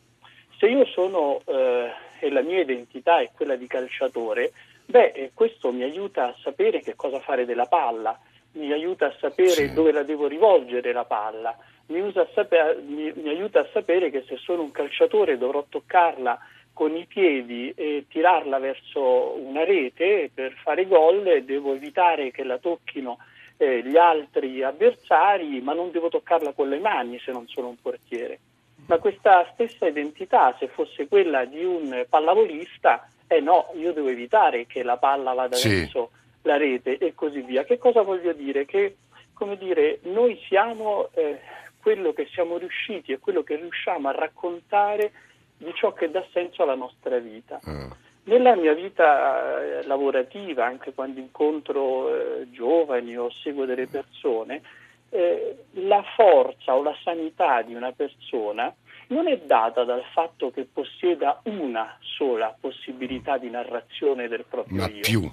Se 0.57 0.67
io 0.67 0.87
sono 0.87 1.43
eh, 1.45 1.93
e 2.19 2.31
la 2.31 2.41
mia 2.41 2.61
identità 2.61 3.21
è 3.21 3.29
quella 3.35 3.57
di 3.57 3.67
calciatore, 3.67 4.53
beh, 4.87 5.33
questo 5.35 5.71
mi 5.71 5.83
aiuta 5.83 6.29
a 6.29 6.37
sapere 6.41 6.81
che 6.81 6.95
cosa 6.95 7.21
fare 7.21 7.45
della 7.45 7.67
palla 7.67 8.19
mi 8.57 8.73
aiuta 8.73 9.07
a 9.07 9.15
sapere 9.21 9.69
sì. 9.69 9.73
dove 9.73 9.93
la 9.93 10.03
devo 10.03 10.27
rivolgere 10.27 10.93
la 10.93 11.05
palla, 11.05 11.57
mi, 11.87 12.13
saper, 12.35 12.83
mi, 12.85 13.13
mi, 13.15 13.29
aiuta 13.29 13.61
a 13.61 13.69
sapere 13.73 14.11
che 14.11 14.25
se 14.27 14.37
sono 14.37 14.63
un 14.63 14.71
calciatore 14.71 15.39
dovrò 15.39 15.65
toccarla 15.69 16.39
con 16.73 16.95
i 16.97 17.07
piedi 17.07 17.73
e 17.75 18.05
tirarla 18.09 18.59
verso 18.59 19.39
una 19.39 19.65
rete 19.65 20.31
per 20.33 20.53
fare 20.63 20.87
gol 20.87 21.27
e 21.27 21.45
devo 21.45 21.75
evitare 21.75 22.31
che 22.31 22.45
la 22.45 22.59
tocchino 22.59 23.19
eh, 23.57 23.83
gli 23.83 23.97
altri 23.97 24.63
avversari, 24.63 25.61
ma 25.61 25.73
non 25.73 25.91
devo 25.91 26.09
toccarla 26.09 26.53
con 26.53 26.69
le 26.69 26.79
mani 26.79 27.19
se 27.19 27.33
non 27.33 27.47
sono 27.49 27.69
un 27.69 27.77
portiere. 27.81 28.41
Ma 28.89 28.99
questa 28.99 29.49
stessa 29.55 29.87
identità, 29.87 30.55
se 30.59 30.69
fosse 30.69 31.09
quella 31.09 31.45
di 31.45 31.65
un 31.65 32.05
pallavolista, 32.09 33.09
eh 33.27 33.41
no, 33.41 33.73
io 33.77 33.93
devo 33.93 34.09
evitare 34.09 34.67
che 34.67 34.83
la 34.83 34.97
palla 34.97 35.33
vada 35.33 35.57
sì. 35.57 35.69
verso 35.69 36.11
la 36.47 36.57
rete 36.57 36.97
e 36.97 37.15
così 37.15 37.43
via. 37.43 37.65
Che 37.65 37.76
cosa 37.76 38.03
voglio 38.03 38.33
dire? 38.33 38.65
Che 38.65 38.97
come 39.35 39.59
dire, 39.59 39.99
noi 40.05 40.41
siamo 40.49 41.11
eh, 41.12 41.41
quello 41.83 42.15
che 42.15 42.26
siamo 42.33 42.57
riusciti 42.57 43.12
e 43.12 43.19
quello 43.19 43.43
che 43.43 43.57
riusciamo 43.57 44.09
a 44.09 44.12
raccontare 44.12 45.12
di 45.59 45.71
ciò 45.75 45.93
che 45.93 46.11
dà 46.11 46.25
senso 46.33 46.62
alla 46.62 46.75
nostra 46.75 47.19
vita. 47.19 47.61
Mm. 47.69 47.91
Nella 48.25 48.57
mia 48.57 48.73
vita 48.73 49.61
eh, 49.61 49.87
lavorativa, 49.87 50.65
anche 50.65 50.95
quando 50.95 51.21
incontro 51.21 52.09
eh, 52.09 52.50
giovani 52.50 53.17
o 53.17 53.31
seguo 53.31 53.67
delle 53.67 53.87
persone, 53.87 54.62
eh, 55.11 55.65
la 55.73 56.03
forza 56.17 56.75
o 56.75 56.83
la 56.83 56.97
sanità 57.05 57.61
di 57.61 57.75
una 57.75 57.93
persona 57.93 58.75
non 59.09 59.29
è 59.29 59.38
data 59.38 59.85
dal 59.85 60.03
fatto 60.12 60.50
che 60.50 60.65
possieda 60.65 61.41
una 61.45 61.97
sola 62.00 62.57
possibilità 62.59 63.37
di 63.37 63.50
narrazione 63.50 64.29
del 64.29 64.45
proprio 64.49 64.79
Ma 64.79 64.88
io. 64.88 65.00
Più 65.03 65.31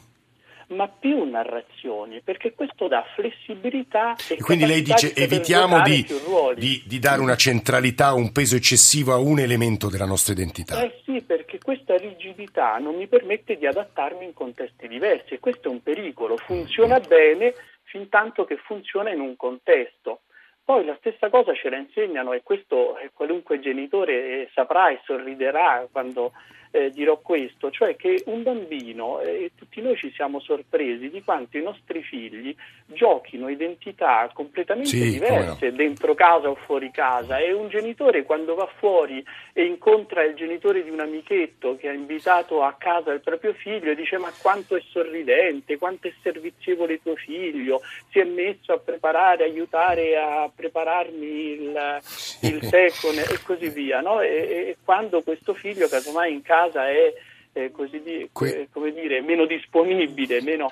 ma 0.70 0.88
più 0.88 1.24
narrazioni, 1.24 2.22
perché 2.22 2.53
questo 2.53 2.88
dà 2.88 3.03
flessibilità 3.15 4.15
e, 4.29 4.36
e 4.36 4.41
quindi 4.41 4.65
lei 4.65 4.82
dice 4.82 5.13
evitiamo 5.13 5.82
di, 5.82 6.05
di, 6.55 6.84
di, 6.86 7.00
dare 7.00 7.22
una 7.22 7.36
centralità, 7.36 8.13
un 8.13 8.32
peso 8.32 8.55
eccessivo 8.55 9.13
a 9.13 9.17
un 9.17 9.39
elemento 9.39 9.89
della 9.89 10.05
nostra 10.05 10.34
identità. 10.34 10.82
Eh 10.82 11.01
sì, 11.03 11.22
perché 11.22 11.60
questa 11.60 11.98
rigidità 11.98 12.77
non 12.77 12.96
mi 12.96 13.08
permette 13.08 13.58
di 13.58 13.65
adattarmi 13.65 14.25
in 14.25 14.34
contesti 14.34 14.88
diversi 14.88 15.36
e 15.36 15.39
questo 15.39 15.67
è 15.67 15.72
un 15.72 15.82
pericolo, 15.82 16.38
funziona 16.38 17.00
mm. 17.00 17.08
bene 17.08 17.53
fin 17.84 18.10
tanto 18.10 18.46
che 18.46 18.58
funziona 18.58 19.12
in 19.12 19.20
un 19.20 19.36
contesto. 19.36 20.22
Poi 20.65 20.86
la 20.86 20.96
stessa 21.00 21.29
cosa 21.29 21.53
ce 21.53 21.70
la 21.70 21.77
insegnano 21.77 22.32
e 22.32 22.41
questo 22.41 22.96
qualunque 23.13 23.60
genitore 23.60 24.50
saprà 24.53 24.89
e 24.89 25.01
sorriderà 25.03 25.88
quando 25.91 26.32
eh, 26.75 26.89
dirò 26.89 27.20
questo, 27.20 27.70
cioè 27.70 27.96
che 27.96 28.24
un 28.25 28.42
bambino, 28.42 29.20
eh, 29.22 29.44
e 29.44 29.51
tutti 29.56 29.80
noi 29.80 29.96
ci 29.96 30.12
siamo 30.15 30.39
sorpresi 30.39 31.12
di 31.12 31.22
quanto 31.24 31.58
i 31.60 31.62
nostri 31.62 32.01
figli 32.01 32.56
giochino 32.88 33.48
identità 33.48 34.27
completamente 34.34 34.89
sì, 34.89 35.12
diverse 35.12 35.70
no. 35.70 35.75
dentro 35.75 36.15
casa 36.15 36.50
o 36.50 36.56
fuori 36.56 36.89
casa 36.89 37.38
e 37.38 37.53
un 37.53 37.70
genitore 37.70 38.24
quando 38.24 38.56
va 38.56 38.68
fuori 38.77 39.24
e 39.53 39.65
incontra 39.65 40.24
il 40.24 40.34
genitore 40.34 40.84
di 40.84 40.89
un 40.89 41.00
amichetto 41.00 41.77
che 41.77 41.89
ha 41.89 41.94
invitato 41.94 42.63
a 42.63 42.74
casa 42.74 43.12
il 43.12 43.22
proprio 43.22 43.53
figlio 43.53 43.94
dice 43.94 44.18
ma 44.18 44.32
quanto 44.42 44.75
è 44.75 44.82
sorridente, 44.89 45.77
quanto 45.77 46.08
è 46.08 46.13
servizievole 46.24 47.01
tuo 47.03 47.15
figlio, 47.15 47.82
si 48.10 48.18
è 48.18 48.24
messo 48.24 48.74
a 48.74 48.80
preparare, 48.80 49.44
aiutare 49.44 50.18
a 50.18 50.50
prepararmi 50.53 51.51
il, 51.51 52.00
il 52.42 52.63
secon 52.63 53.20
e 53.20 53.39
così 53.44 53.70
via, 53.70 54.01
no? 54.01 54.22
e, 54.22 54.27
e 54.27 54.77
quando 54.84 55.22
questo 55.22 55.53
figlio 55.53 55.88
casomai 55.88 56.34
in 56.34 56.42
casa 56.42 56.62
casa 56.63 56.89
è 56.89 57.13
eh, 57.53 57.72
così 57.72 58.01
di, 58.01 58.29
que- 58.32 58.67
come 58.72 58.91
dire, 58.91 59.22
meno 59.22 59.46
disponibile, 59.46 60.41
meno, 60.41 60.72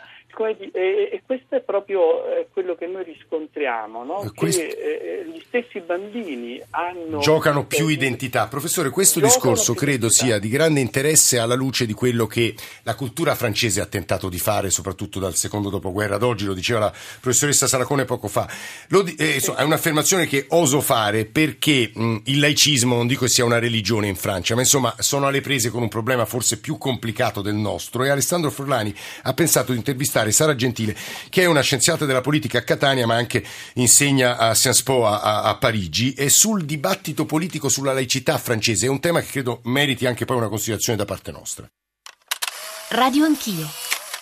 e, 0.73 1.09
e, 1.11 1.21
questo 1.25 1.55
è 1.55 1.61
proprio 1.61 2.25
eh, 2.25 2.47
quello 2.51 2.75
che 2.75 2.87
noi 2.87 3.03
riscontriamo, 3.03 4.03
no? 4.03 4.19
che 4.21 4.31
questo... 4.33 4.61
eh, 4.61 5.25
gli 5.31 5.41
stessi 5.45 5.79
bambini 5.79 6.61
hanno... 6.71 7.19
Giocano 7.19 7.65
più 7.65 7.87
identità. 7.87 8.47
Professore, 8.47 8.89
questo 8.89 9.19
discorso 9.19 9.73
credo 9.73 10.07
identità. 10.07 10.25
sia 10.25 10.39
di 10.39 10.49
grande 10.49 10.79
interesse 10.79 11.39
alla 11.39 11.55
luce 11.55 11.85
di 11.85 11.93
quello 11.93 12.27
che 12.27 12.55
la 12.83 12.95
cultura 12.95 13.35
francese 13.35 13.81
ha 13.81 13.85
tentato 13.85 14.29
di 14.29 14.39
fare, 14.39 14.69
soprattutto 14.69 15.19
dal 15.19 15.35
secondo 15.35 15.69
dopoguerra 15.69 16.15
ad 16.15 16.23
oggi, 16.23 16.45
lo 16.45 16.53
diceva 16.53 16.79
la 16.79 16.93
professoressa 17.19 17.67
Saracone 17.67 18.05
poco 18.05 18.27
fa. 18.27 18.47
Di- 18.87 19.15
eh, 19.15 19.35
insomma, 19.35 19.59
è 19.59 19.63
un'affermazione 19.63 20.27
che 20.27 20.45
oso 20.49 20.81
fare 20.81 21.25
perché 21.25 21.91
mh, 21.93 22.17
il 22.25 22.39
laicismo, 22.39 22.95
non 22.95 23.07
dico 23.07 23.25
che 23.25 23.31
sia 23.31 23.45
una 23.45 23.59
religione 23.59 24.07
in 24.07 24.15
Francia, 24.15 24.55
ma 24.55 24.61
insomma 24.61 24.93
sono 24.99 25.27
alle 25.27 25.41
prese 25.41 25.69
con 25.69 25.81
un 25.81 25.89
problema 25.89 26.25
forse 26.25 26.59
più 26.59 26.77
complicato 26.77 27.41
del 27.41 27.55
nostro 27.55 28.03
e 28.03 28.09
Alessandro 28.09 28.51
Forlani 28.51 28.93
ha 29.23 29.33
pensato 29.33 29.71
di 29.71 29.77
intervistare 29.77 30.20
ascoltare 30.21 30.31
Sara 30.31 30.55
Gentile, 30.55 30.95
che 31.29 31.43
è 31.43 31.45
una 31.45 31.61
scienziata 31.61 32.05
della 32.05 32.21
politica 32.21 32.59
a 32.59 32.63
Catania, 32.63 33.05
ma 33.07 33.15
anche 33.15 33.43
insegna 33.75 34.37
a 34.37 34.53
Sciences 34.53 34.83
Po 34.83 35.05
a, 35.05 35.21
a, 35.21 35.41
a 35.43 35.57
Parigi, 35.57 36.13
e 36.13 36.29
sul 36.29 36.65
dibattito 36.65 37.25
politico 37.25 37.69
sulla 37.69 37.93
laicità 37.93 38.37
francese. 38.37 38.85
È 38.85 38.89
un 38.89 38.99
tema 38.99 39.19
che 39.21 39.31
credo 39.31 39.61
meriti 39.63 40.05
anche 40.05 40.25
poi 40.25 40.37
una 40.37 40.49
considerazione 40.49 40.97
da 40.97 41.05
parte 41.05 41.31
nostra. 41.31 41.69
Radio 42.89 43.25
Anch'io. 43.25 43.65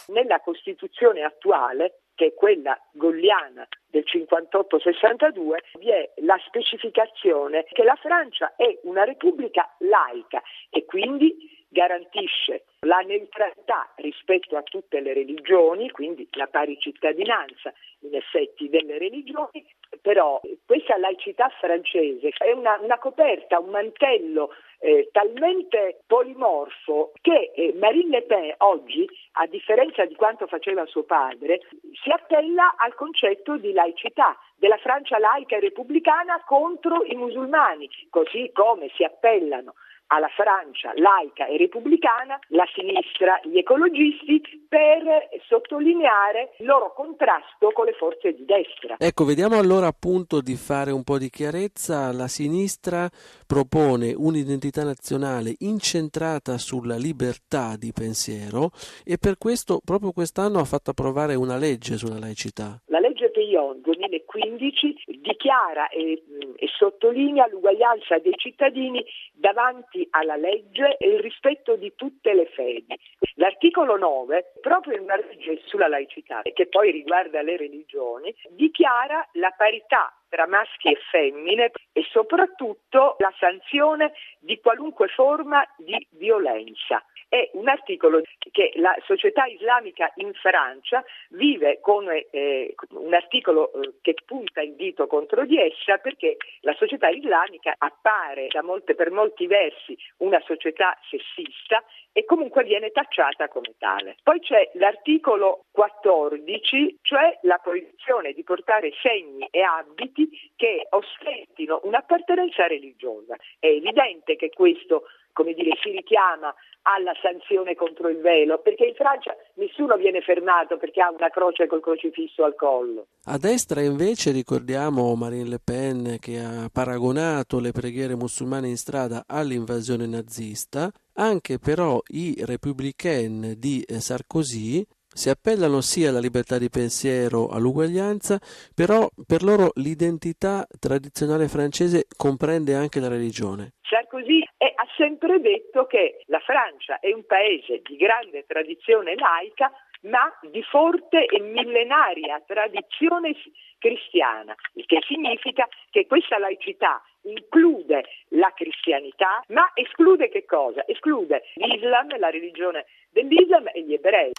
Nella 0.07 0.39
Costituzione 0.43 1.21
attuale, 1.23 2.01
che 2.19 2.25
è 2.25 2.33
quella 2.33 2.77
golliana 2.91 3.65
del 3.87 4.03
58-62 4.05 5.77
vi 5.79 5.89
è 5.89 6.11
la 6.17 6.37
specificazione 6.45 7.63
che 7.71 7.83
la 7.83 7.95
Francia 7.95 8.55
è 8.57 8.77
una 8.83 9.05
repubblica 9.05 9.73
laica 9.77 10.43
e 10.69 10.83
quindi 10.83 11.65
garantisce 11.69 12.65
la 12.81 12.99
neutralità 12.99 13.93
rispetto 13.95 14.57
a 14.57 14.63
tutte 14.63 14.99
le 14.99 15.13
religioni, 15.13 15.89
quindi 15.91 16.27
la 16.31 16.47
pari 16.47 16.77
cittadinanza 16.77 17.71
in 17.99 18.13
effetti 18.13 18.67
delle 18.67 18.97
religioni, 18.97 19.65
però 20.01 20.39
questa 20.65 20.97
laicità 20.97 21.49
francese 21.59 22.29
è 22.37 22.51
una, 22.51 22.77
una 22.81 22.97
coperta, 22.97 23.59
un 23.59 23.69
mantello 23.69 24.51
eh, 24.79 25.09
talmente 25.11 26.01
polimorfo 26.07 27.11
che 27.21 27.51
eh, 27.53 27.73
Marine 27.77 28.19
Le 28.19 28.21
Pen 28.23 28.53
oggi, 28.59 29.07
a 29.33 29.45
differenza 29.47 30.05
di 30.05 30.15
quanto 30.15 30.47
faceva 30.47 30.85
suo 30.85 31.03
padre, 31.03 31.59
si 32.01 32.09
appella 32.09 32.75
al 32.77 32.95
concetto 32.95 33.57
di 33.57 33.73
laicità 33.73 34.37
della 34.55 34.77
Francia 34.77 35.19
laica 35.19 35.57
e 35.57 35.59
repubblicana 35.59 36.43
contro 36.45 37.03
i 37.03 37.15
musulmani, 37.15 37.89
così 38.09 38.51
come 38.53 38.89
si 38.95 39.03
appellano 39.03 39.73
alla 40.11 40.29
Francia 40.29 40.91
laica 40.95 41.45
e 41.45 41.57
repubblicana, 41.57 42.39
la 42.49 42.65
sinistra, 42.73 43.39
gli 43.43 43.57
ecologisti, 43.57 44.41
per 44.67 45.29
sottolineare 45.47 46.55
il 46.59 46.65
loro 46.65 46.93
contrasto 46.93 47.71
con 47.73 47.85
le 47.85 47.93
forze 47.93 48.33
di 48.33 48.45
destra. 48.45 48.95
Ecco, 48.97 49.25
vediamo 49.25 49.57
allora 49.57 49.87
appunto 49.87 50.41
di 50.41 50.55
fare 50.55 50.91
un 50.91 51.03
po' 51.03 51.17
di 51.17 51.29
chiarezza. 51.29 52.11
La 52.11 52.27
sinistra 52.27 53.07
propone 53.49 54.13
un'identità 54.15 54.83
nazionale 54.83 55.55
incentrata 55.61 56.59
sulla 56.59 56.97
libertà 56.97 57.77
di 57.77 57.91
pensiero 57.91 58.69
e 59.03 59.17
per 59.17 59.39
questo 59.39 59.81
proprio 59.83 60.11
quest'anno 60.11 60.59
ha 60.59 60.65
fatto 60.65 60.91
approvare 60.91 61.33
una 61.33 61.57
legge 61.57 61.97
sulla 61.97 62.19
laicità. 62.19 62.79
La 62.93 62.99
legge 62.99 63.31
Peillon 63.31 63.81
2015 63.81 65.17
dichiara 65.19 65.89
e, 65.89 66.21
e 66.57 66.67
sottolinea 66.77 67.47
l'uguaglianza 67.47 68.19
dei 68.19 68.35
cittadini 68.37 69.03
davanti 69.33 70.05
alla 70.11 70.35
legge 70.35 70.97
e 70.99 71.09
il 71.09 71.19
rispetto 71.19 71.75
di 71.75 71.91
tutte 71.95 72.35
le 72.35 72.45
fedi. 72.53 72.93
L'articolo 73.39 73.95
9, 73.95 74.55
proprio 74.59 74.97
in 74.97 75.03
una 75.03 75.15
legge 75.15 75.61
sulla 75.63 75.87
laicità, 75.87 76.41
che 76.41 76.67
poi 76.67 76.91
riguarda 76.91 77.41
le 77.41 77.55
religioni, 77.55 78.35
dichiara 78.49 79.25
la 79.33 79.53
parità 79.57 80.13
tra 80.27 80.45
maschi 80.45 80.89
e 80.89 80.97
femmine 81.09 81.71
e 81.93 82.03
soprattutto 82.11 83.15
la 83.19 83.33
sanzione 83.39 84.11
di 84.39 84.59
qualunque 84.59 85.07
forma 85.07 85.65
di 85.77 86.05
violenza 86.11 87.01
è 87.29 87.49
un 87.53 87.67
articolo 87.67 88.21
che 88.51 88.71
la 88.75 88.95
società 89.05 89.45
islamica 89.45 90.11
in 90.15 90.33
Francia 90.33 91.03
vive 91.29 91.79
come 91.79 92.25
eh, 92.31 92.73
un 92.89 93.13
articolo 93.13 93.71
eh, 93.71 93.93
che 94.01 94.15
punta 94.25 94.61
il 94.61 94.73
dito 94.73 95.05
contro 95.05 95.45
di 95.45 95.57
essa 95.57 95.97
perché 95.97 96.37
la 96.61 96.73
società 96.73 97.07
islamica 97.09 97.75
appare 97.77 98.47
molte, 98.63 98.95
per 98.95 99.11
molti 99.11 99.45
versi 99.45 99.95
una 100.17 100.41
società 100.41 100.97
sessista 101.07 101.83
e 102.11 102.25
comunque 102.25 102.63
viene 102.63 102.89
tacciata 102.89 103.47
come 103.47 103.75
tale. 103.77 104.17
Poi 104.23 104.39
c'è 104.39 104.71
l'articolo 104.73 105.65
14, 105.71 106.97
cioè 107.03 107.37
la 107.43 107.59
proibizione 107.61 108.33
di 108.33 108.43
portare 108.43 108.91
segni 109.01 109.47
e 109.51 109.61
abiti 109.61 110.27
che 110.55 110.87
ostentino 110.89 111.79
un'appartenenza 111.83 112.65
religiosa. 112.65 113.35
È 113.59 113.67
evidente 113.67 114.35
che 114.35 114.49
questo 114.49 115.03
come 115.33 115.53
dire, 115.53 115.71
si 115.81 115.91
richiama 115.91 116.53
alla 116.83 117.13
sanzione 117.21 117.75
contro 117.75 118.09
il 118.09 118.19
velo, 118.19 118.59
perché 118.59 118.85
in 118.85 118.95
Francia 118.95 119.35
nessuno 119.55 119.95
viene 119.97 120.21
fermato 120.21 120.77
perché 120.77 121.01
ha 121.01 121.11
una 121.11 121.29
croce 121.29 121.67
col 121.67 121.81
crocifisso 121.81 122.43
al 122.43 122.55
collo. 122.55 123.07
A 123.25 123.37
destra 123.37 123.81
invece 123.81 124.31
ricordiamo 124.31 125.13
Marine 125.15 125.49
Le 125.49 125.59
Pen 125.63 126.17
che 126.19 126.39
ha 126.39 126.69
paragonato 126.71 127.59
le 127.59 127.71
preghiere 127.71 128.15
musulmane 128.15 128.69
in 128.69 128.77
strada 128.77 129.23
all'invasione 129.27 130.07
nazista, 130.07 130.89
anche 131.13 131.59
però 131.59 131.99
i 132.07 132.35
républicains 132.45 133.55
di 133.55 133.83
Sarkozy 133.87 134.83
si 135.11 135.29
appellano 135.29 135.81
sì 135.81 136.05
alla 136.05 136.19
libertà 136.19 136.57
di 136.57 136.69
pensiero, 136.69 137.49
all'uguaglianza, 137.49 138.39
però 138.73 139.09
per 139.25 139.43
loro 139.43 139.71
l'identità 139.75 140.65
tradizionale 140.79 141.47
francese 141.47 142.05
comprende 142.15 142.75
anche 142.75 142.99
la 142.99 143.09
religione. 143.09 143.73
Sarkozy 143.81 144.43
è, 144.59 144.73
ha 144.75 144.85
sempre 144.97 145.39
detto 145.39 145.85
che 145.85 146.23
la 146.25 146.39
Francia 146.39 146.99
è 146.99 147.13
un 147.13 147.25
paese 147.25 147.81
di 147.81 147.95
grande 147.95 148.43
tradizione 148.45 149.15
laica, 149.15 149.71
ma 150.01 150.31
di 150.41 150.61
forte 150.63 151.25
e 151.25 151.39
millenaria 151.39 152.41
tradizione 152.45 153.35
cristiana, 153.77 154.53
il 154.73 154.85
che 154.85 154.99
significa 155.07 155.67
che 155.89 156.05
questa 156.07 156.37
laicità 156.37 157.01
include 157.23 158.03
la 158.29 158.51
cristianità, 158.53 159.41
ma 159.47 159.71
esclude 159.75 160.27
che 160.27 160.43
cosa? 160.45 160.85
Esclude 160.87 161.43
l'Islam, 161.55 162.17
la 162.17 162.29
religione 162.29 162.85
dell'Islam 163.11 163.69
e 163.73 163.83
gli 163.83 163.93
ebrei. 163.93 164.31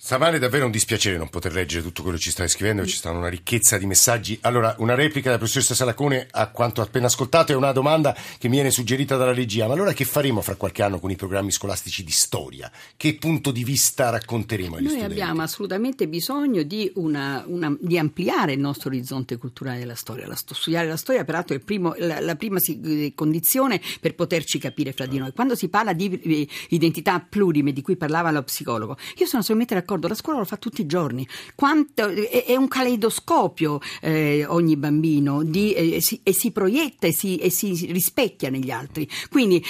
Samane 0.00 0.36
è 0.36 0.38
davvero 0.38 0.64
un 0.64 0.70
dispiacere 0.70 1.16
non 1.16 1.28
poter 1.28 1.52
leggere 1.52 1.82
tutto 1.82 2.02
quello 2.02 2.16
che 2.16 2.22
ci 2.22 2.30
stai 2.30 2.48
scrivendo, 2.48 2.86
ci 2.86 2.94
sta 2.94 3.10
una 3.10 3.26
ricchezza 3.26 3.78
di 3.78 3.84
messaggi. 3.84 4.38
Allora, 4.42 4.76
una 4.78 4.94
replica 4.94 5.24
della 5.26 5.38
professoressa 5.38 5.74
Salacone 5.74 6.28
a 6.30 6.50
quanto 6.50 6.80
appena 6.80 7.06
ascoltato 7.06 7.50
e 7.50 7.56
una 7.56 7.72
domanda 7.72 8.14
che 8.38 8.46
mi 8.46 8.54
viene 8.54 8.70
suggerita 8.70 9.16
dalla 9.16 9.34
regia. 9.34 9.66
Ma 9.66 9.72
allora 9.72 9.92
che 9.92 10.04
faremo 10.04 10.40
fra 10.40 10.54
qualche 10.54 10.84
anno 10.84 11.00
con 11.00 11.10
i 11.10 11.16
programmi 11.16 11.50
scolastici 11.50 12.04
di 12.04 12.12
storia? 12.12 12.70
Che 12.96 13.16
punto 13.16 13.50
di 13.50 13.64
vista 13.64 14.10
racconteremo 14.10 14.76
agli 14.76 14.82
Noi 14.82 14.90
studenti? 14.92 15.14
Noi 15.14 15.20
abbiamo 15.20 15.42
assolutamente 15.42 16.06
bisogno 16.06 16.62
di, 16.62 16.92
una, 16.94 17.42
una, 17.48 17.76
di, 17.80 17.98
ampliare 17.98 18.52
il 18.52 18.60
nostro 18.60 18.90
orizzonte 18.90 19.36
culturale 19.36 19.80
della 19.80 19.96
storia. 19.96 20.28
La, 20.28 20.36
studiare 20.36 20.86
la 20.86 20.96
storia, 20.96 21.24
peraltro, 21.24 21.56
è 21.56 21.58
primo, 21.58 21.94
la, 21.98 22.20
la, 22.20 22.36
prima 22.36 22.60
eh, 22.60 23.14
condizione 23.16 23.80
per 24.00 24.14
poterci 24.14 24.60
capire 24.60 24.92
fra 24.92 25.06
di 25.06 25.18
noi. 25.18 25.32
Quando 25.32 25.56
si 25.56 25.68
parla 25.68 25.92
di 25.92 26.20
eh, 26.20 26.48
identità 26.68 27.18
plurime, 27.18 27.72
di 27.72 27.82
cui 27.82 27.96
parlava 27.96 28.30
lo 28.30 28.44
psicologo, 28.44 28.96
io 29.16 29.26
sono 29.26 29.42
solamente 29.42 29.74
d'accordo, 29.88 30.08
la 30.08 30.14
scuola 30.14 30.40
lo 30.40 30.44
fa 30.44 30.58
tutti 30.58 30.82
i 30.82 30.86
giorni. 30.86 31.26
Quanto, 31.54 32.08
è, 32.08 32.44
è, 32.44 32.56
un 32.56 32.68
caleidoscopio 32.68 33.80
eh, 34.02 34.44
ogni 34.46 34.76
bambino 34.76 35.42
di, 35.42 35.72
eh, 35.72 36.00
si, 36.02 36.20
e 36.22 36.34
si 36.34 36.50
proietta 36.50 37.06
e 37.06 37.12
si, 37.12 37.38
e 37.38 37.50
si 37.50 37.86
rispecchia 37.90 38.50
negli 38.50 38.70
altri. 38.70 39.08
Quindi 39.30 39.64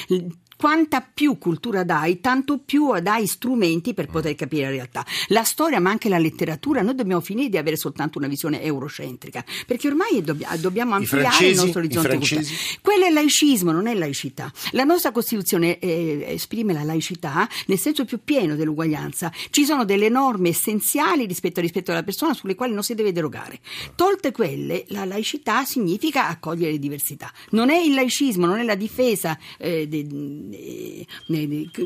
quanta 0.59 1.01
più 1.01 1.39
cultura 1.39 1.85
dai, 1.85 2.21
tanto 2.21 2.59
più 2.59 2.99
dai 3.01 3.27
strumenti 3.29 3.95
per 3.95 4.09
poter 4.09 4.35
capire 4.35 4.65
la 4.65 4.71
realtà. 4.71 5.07
La 5.29 5.45
storia, 5.45 5.79
ma 5.79 5.91
anche 5.91 6.09
la 6.09 6.19
letteratura, 6.19 6.83
noi 6.83 6.97
dobbiamo 6.97 7.21
finire 7.21 7.49
di 7.49 7.57
avere 7.57 7.77
soltanto 7.77 8.19
una 8.19 8.27
visione 8.27 8.61
eurocentrica, 8.61 9.45
perché 9.67 9.87
ormai 9.87 10.21
dobbia, 10.21 10.57
dobbiamo 10.57 10.97
ampliare 10.97 11.29
francesi, 11.29 11.53
il 11.53 11.57
nostro 11.57 11.79
orizzonte 11.79 12.17
culturale. 12.17 12.47
Quello 12.83 13.05
è 13.05 13.11
laicismo, 13.11 13.71
non 13.71 13.87
è 13.87 13.95
laicità. 13.95 14.53
La 14.73 14.83
nostra 14.83 15.13
Costituzione 15.13 15.79
eh, 15.79 16.25
esprime 16.29 16.73
la 16.73 16.83
laicità 16.83 17.49
nel 17.67 17.79
senso 17.79 18.05
più 18.05 18.19
pieno 18.25 18.57
dell'uguaglianza. 18.57 19.33
Ci 19.51 19.65
sono 19.65 19.85
delle 19.85 20.09
norme 20.09 20.49
essenziali 20.49 21.27
rispetto 21.27 21.61
al 21.61 21.67
rispetto 21.67 21.93
della 21.93 22.03
persona 22.03 22.35
sulle 22.35 22.57
quali 22.57 22.73
non 22.73 22.83
si 22.83 22.95
deve 22.95 23.13
derogare. 23.13 23.61
Tolte 23.95 24.33
quelle, 24.33 24.85
la 24.89 25.05
laicità 25.05 25.65
significa 25.65 26.27
accogliere 26.29 26.73
le 26.73 26.79
diversità. 26.81 27.33
Non 27.51 27.71
è 27.71 27.77
il 27.77 27.95
laicismo, 27.95 28.47
non 28.47 28.59
è 28.59 28.65
la 28.65 28.75
difesa 28.75 29.39
eh, 29.59 29.87
de, 29.87 30.05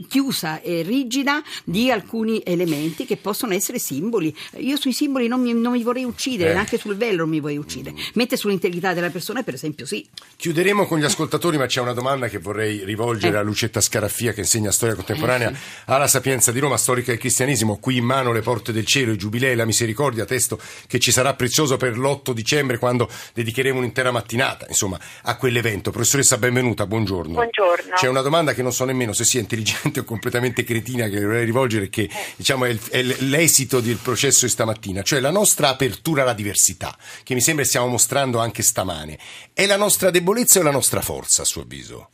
chiusa 0.09 0.61
e 0.61 0.83
rigida 0.83 1.43
di 1.65 1.91
alcuni 1.91 2.43
elementi 2.45 3.05
che 3.05 3.17
possono 3.17 3.55
essere 3.55 3.79
simboli. 3.79 4.35
Io 4.57 4.77
sui 4.77 4.93
simboli 4.93 5.29
non 5.29 5.41
mi, 5.41 5.53
non 5.55 5.73
mi 5.73 5.83
vorrei 5.83 6.05
uccidere, 6.05 6.51
eh. 6.51 6.55
neanche 6.55 6.79
sul 6.79 6.97
velo 6.97 7.19
non 7.19 7.31
mi 7.31 7.41
vorrei 7.41 7.59
uccidere. 7.59 7.95
Mentre 8.15 8.37
sull'integrità 8.37 8.93
della 8.95 9.11
persona, 9.11 9.43
per 9.43 9.55
esempio, 9.55 9.87
sì. 9.87 10.07
Chiuderemo 10.37 10.87
con 10.87 10.99
gli 10.99 11.05
ascoltatori, 11.05 11.57
ma 11.59 11.67
c'è 11.67 11.81
una 11.81 11.93
domanda 11.93 12.29
che 12.29 12.39
vorrei 12.39 12.85
rivolgere 12.85 13.37
eh. 13.37 13.41
a 13.41 13.43
Lucetta 13.43 13.81
Scaraffia, 13.81 14.33
che 14.33 14.41
insegna 14.41 14.71
storia 14.71 14.95
contemporanea 14.95 15.51
eh, 15.51 15.55
sì. 15.55 15.61
alla 15.87 16.07
Sapienza 16.07 16.53
di 16.53 16.59
Roma, 16.59 16.77
storica 16.77 17.11
del 17.11 17.21
cristianesimo. 17.21 17.79
Qui 17.79 17.97
in 17.97 18.05
mano 18.05 18.33
le 18.33 18.41
porte 18.41 18.73
del 18.73 18.87
cielo, 18.87 19.13
i 19.13 19.17
giubilei, 19.17 19.55
la 19.57 19.65
misericordia, 19.65 20.25
testo 20.25 20.59
che 20.87 20.99
ci 20.99 21.13
sarà 21.13 21.35
prezioso 21.35 21.77
per 21.77 21.97
l'8 21.97 22.33
dicembre, 22.33 22.79
quando 22.79 23.09
dedicheremo 23.35 23.79
un'intera 23.79 24.11
mattinata 24.11 24.67
insomma, 24.69 24.99
a 25.23 25.37
quell'evento. 25.37 25.91
Professoressa, 25.91 26.39
benvenuta, 26.39 26.87
buongiorno. 26.87 27.35
Buongiorno. 27.35 27.95
C'è 27.95 28.09
una 28.09 28.23
domanda 28.23 28.52
che 28.55 28.63
non 28.63 28.73
so 28.73 28.85
nemmeno 28.85 29.13
se 29.13 29.25
sia 29.25 29.41
intelligente 29.41 30.01
o 30.01 30.05
completamente 30.05 30.65
cretina 30.65 31.09
che 31.09 31.21
vorrei 31.21 31.45
rivolgere, 31.45 31.89
che 31.89 32.09
diciamo, 32.37 32.65
è 32.65 33.03
l'esito 33.03 33.81
del 33.81 33.97
processo 33.97 34.45
di 34.45 34.51
stamattina, 34.51 35.03
cioè 35.03 35.21
la 35.21 35.31
nostra 35.31 35.69
apertura 35.69 36.23
alla 36.23 36.35
diversità, 36.35 36.97
che 37.23 37.35
mi 37.35 37.41
sembra 37.41 37.65
stiamo 37.65 37.87
mostrando 37.87 38.39
anche 38.39 38.63
stamane. 38.63 39.19
È 39.53 39.67
la 39.67 39.77
nostra 39.77 40.11
debolezza 40.11 40.61
o 40.61 40.63
la 40.63 40.71
nostra 40.71 41.01
forza, 41.01 41.43
a 41.43 41.45
suo 41.45 41.63
avviso? 41.63 42.09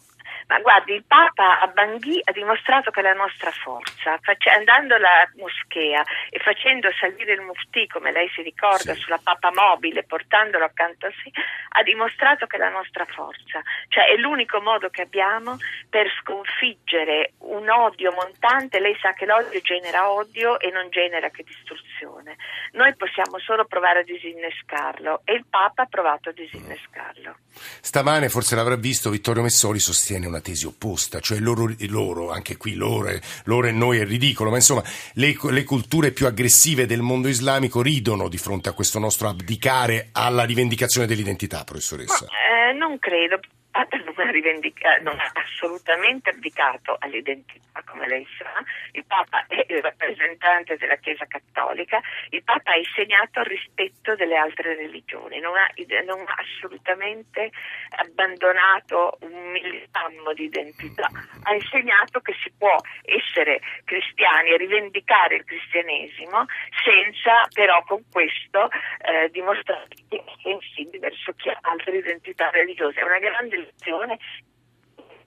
Ma 0.48 0.60
guardi, 0.60 0.94
il 0.94 1.04
Papa 1.06 1.60
a 1.60 1.66
Bangui 1.66 2.22
ha 2.24 2.32
dimostrato 2.32 2.90
che 2.90 3.02
la 3.02 3.12
nostra 3.12 3.50
forza, 3.50 4.18
face- 4.22 4.48
andando 4.48 4.94
alla 4.94 5.28
moschea 5.36 6.02
e 6.30 6.38
facendo 6.38 6.88
salire 6.98 7.34
il 7.34 7.42
mufti, 7.42 7.86
come 7.86 8.12
lei 8.12 8.30
si 8.34 8.40
ricorda, 8.40 8.94
sì. 8.94 9.00
sulla 9.00 9.20
papa 9.22 9.52
mobile, 9.52 10.04
portandolo 10.04 10.64
accanto 10.64 11.04
a 11.04 11.10
sé, 11.22 11.30
ha 11.68 11.82
dimostrato 11.82 12.46
che 12.46 12.56
la 12.56 12.70
nostra 12.70 13.04
forza, 13.04 13.60
cioè 13.88 14.06
è 14.06 14.16
l'unico 14.16 14.62
modo 14.62 14.88
che 14.88 15.02
abbiamo 15.02 15.58
per 15.90 16.08
sconfiggere 16.22 17.32
un 17.40 17.68
odio 17.68 18.12
montante. 18.12 18.80
Lei 18.80 18.96
sa 19.02 19.12
che 19.12 19.26
l'odio 19.26 19.60
genera 19.60 20.10
odio 20.10 20.58
e 20.60 20.70
non 20.70 20.88
genera 20.88 21.28
che 21.28 21.44
distruzione. 21.44 22.36
Noi 22.72 22.96
possiamo 22.96 23.38
solo 23.38 23.66
provare 23.66 24.00
a 24.00 24.02
disinnescarlo 24.02 25.20
e 25.24 25.34
il 25.34 25.44
Papa 25.48 25.82
ha 25.82 25.86
provato 25.86 26.30
a 26.30 26.32
disinnescarlo. 26.32 27.36
Stamane, 27.52 28.30
forse 28.30 28.54
l'avrà 28.54 28.76
visto, 28.76 29.10
Vittorio 29.10 29.42
Messoli 29.42 29.78
sostiene 29.78 30.26
una 30.26 30.37
tesi 30.40 30.66
opposta, 30.66 31.20
cioè 31.20 31.38
loro, 31.38 31.72
loro 31.88 32.30
anche 32.30 32.56
qui 32.56 32.74
loro, 32.74 33.10
loro, 33.44 33.66
e 33.66 33.72
noi 33.72 33.98
è 33.98 34.04
ridicolo, 34.04 34.50
ma 34.50 34.56
insomma 34.56 34.82
le, 35.14 35.36
le 35.50 35.64
culture 35.64 36.12
più 36.12 36.26
aggressive 36.26 36.86
del 36.86 37.02
mondo 37.02 37.28
islamico 37.28 37.82
ridono 37.82 38.28
di 38.28 38.38
fronte 38.38 38.68
a 38.68 38.72
questo 38.72 38.98
nostro 38.98 39.28
abdicare 39.28 40.08
alla 40.12 40.44
rivendicazione 40.44 41.06
dell'identità, 41.06 41.64
professoressa. 41.64 42.26
Ma, 42.26 42.70
eh, 42.70 42.72
non 42.72 42.98
credo. 42.98 43.40
Papa 43.78 43.96
non 43.96 44.14
ha, 44.16 44.96
non 45.02 45.20
ha 45.20 45.30
assolutamente 45.34 46.30
abdicato 46.30 46.96
all'identità, 46.98 47.80
come 47.86 48.08
lei 48.08 48.26
sa, 48.36 48.50
il 48.92 49.04
Papa 49.06 49.44
è 49.46 49.64
il 49.68 49.80
rappresentante 49.80 50.76
della 50.76 50.96
Chiesa 50.96 51.26
Cattolica, 51.26 52.00
il 52.30 52.42
Papa 52.42 52.72
ha 52.72 52.76
insegnato 52.76 53.38
il 53.40 53.46
rispetto 53.46 54.16
delle 54.16 54.36
altre 54.36 54.74
religioni, 54.74 55.38
non 55.38 55.54
ha, 55.56 55.68
non 56.04 56.24
ha 56.26 56.34
assolutamente 56.38 57.52
abbandonato 57.90 59.18
un 59.20 59.50
millistammo 59.52 60.32
di 60.32 60.44
identità, 60.44 61.08
ha 61.44 61.54
insegnato 61.54 62.18
che 62.18 62.34
si 62.42 62.50
può 62.58 62.74
essere 63.04 63.60
cristiani 63.84 64.50
e 64.50 64.56
rivendicare 64.56 65.36
il 65.36 65.44
cristianesimo 65.44 66.46
senza 66.82 67.46
però 67.52 67.82
con 67.84 68.02
questo 68.10 68.70
eh, 69.02 69.30
dimostrare 69.30 69.86
di 70.08 70.20
sensibili 70.42 70.98
verso 70.98 71.32
chi 71.34 71.48
ha 71.48 71.58
altre 71.62 71.98
identità 71.98 72.50
religiose. 72.50 72.98
È 72.98 73.04
una 73.04 73.18
grande 73.18 73.67
lezione 73.70 74.18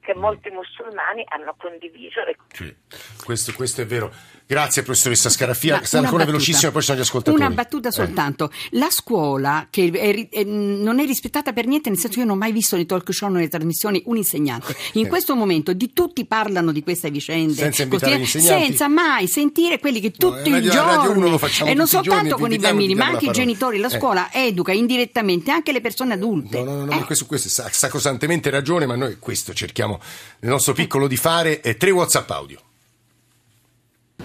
che 0.02 0.16
molti 0.16 0.50
musulmani 0.50 1.24
hanno 1.28 1.56
condiviso. 1.58 2.22
Sì, 2.52 2.76
questo, 3.24 3.54
questo 3.54 3.82
è 3.82 3.86
vero. 3.86 4.12
Grazie 4.52 4.84
professoressa 4.84 5.30
Scaraffia, 5.30 5.80
sta 5.82 6.00
ancora 6.00 6.26
velocissima, 6.26 6.72
poi 6.72 6.82
ci 6.82 6.88
sono 6.88 6.98
gli 6.98 7.04
ascoltatori. 7.04 7.42
Una 7.42 7.52
battuta 7.52 7.88
eh. 7.88 7.92
soltanto. 7.94 8.52
La 8.72 8.90
scuola, 8.90 9.68
che 9.70 9.90
è, 9.90 10.28
è, 10.28 10.44
non 10.44 11.00
è 11.00 11.06
rispettata 11.06 11.54
per 11.54 11.68
niente, 11.68 11.88
nel 11.88 11.98
senso 11.98 12.16
che 12.16 12.20
io 12.20 12.26
non 12.26 12.36
ho 12.36 12.40
mai 12.40 12.52
visto 12.52 12.76
nei 12.76 12.86
talk 12.86 13.14
show, 13.14 13.30
nelle 13.30 13.48
trasmissioni, 13.48 14.04
un 14.08 14.18
insegnante. 14.18 14.76
In 15.00 15.08
questo 15.08 15.36
momento 15.36 15.72
di 15.72 15.94
tutti 15.94 16.26
parlano 16.26 16.74
di 16.74 16.84
queste 16.84 17.10
vicende. 17.10 17.54
Senza 17.54 17.88
così, 17.88 18.26
Senza 18.26 18.90
mai 18.90 19.28
sentire 19.28 19.80
quelli 19.80 20.02
che 20.02 20.12
tutti 20.12 20.50
no, 20.50 20.58
i 20.58 20.64
giorni, 20.64 21.40
e 21.64 21.74
non 21.74 21.88
soltanto 21.88 22.36
con 22.36 22.52
i 22.52 22.58
bambini, 22.58 22.94
ma 22.94 23.06
anche 23.06 23.28
i 23.28 23.32
genitori, 23.32 23.78
la 23.78 23.88
eh. 23.88 23.98
scuola 23.98 24.32
eh. 24.32 24.48
educa 24.48 24.74
indirettamente 24.74 25.50
anche 25.52 25.72
le 25.72 25.80
persone 25.80 26.16
adulte. 26.16 26.62
No, 26.62 26.76
no, 26.76 26.84
no, 26.84 26.92
eh. 26.92 27.06
questo, 27.06 27.26
questo 27.26 27.48
è 27.64 27.70
sacrosantemente 27.72 28.50
ragione, 28.50 28.86
ma 28.86 28.98
noi 28.98 29.16
questo 29.18 29.54
cerchiamo 29.54 30.02
nel 30.40 30.52
nostro 30.52 30.74
piccolo 30.74 31.08
di 31.08 31.16
fare. 31.16 31.62
Eh, 31.62 31.78
tre 31.78 31.92
WhatsApp 31.92 32.30
audio. 32.32 32.60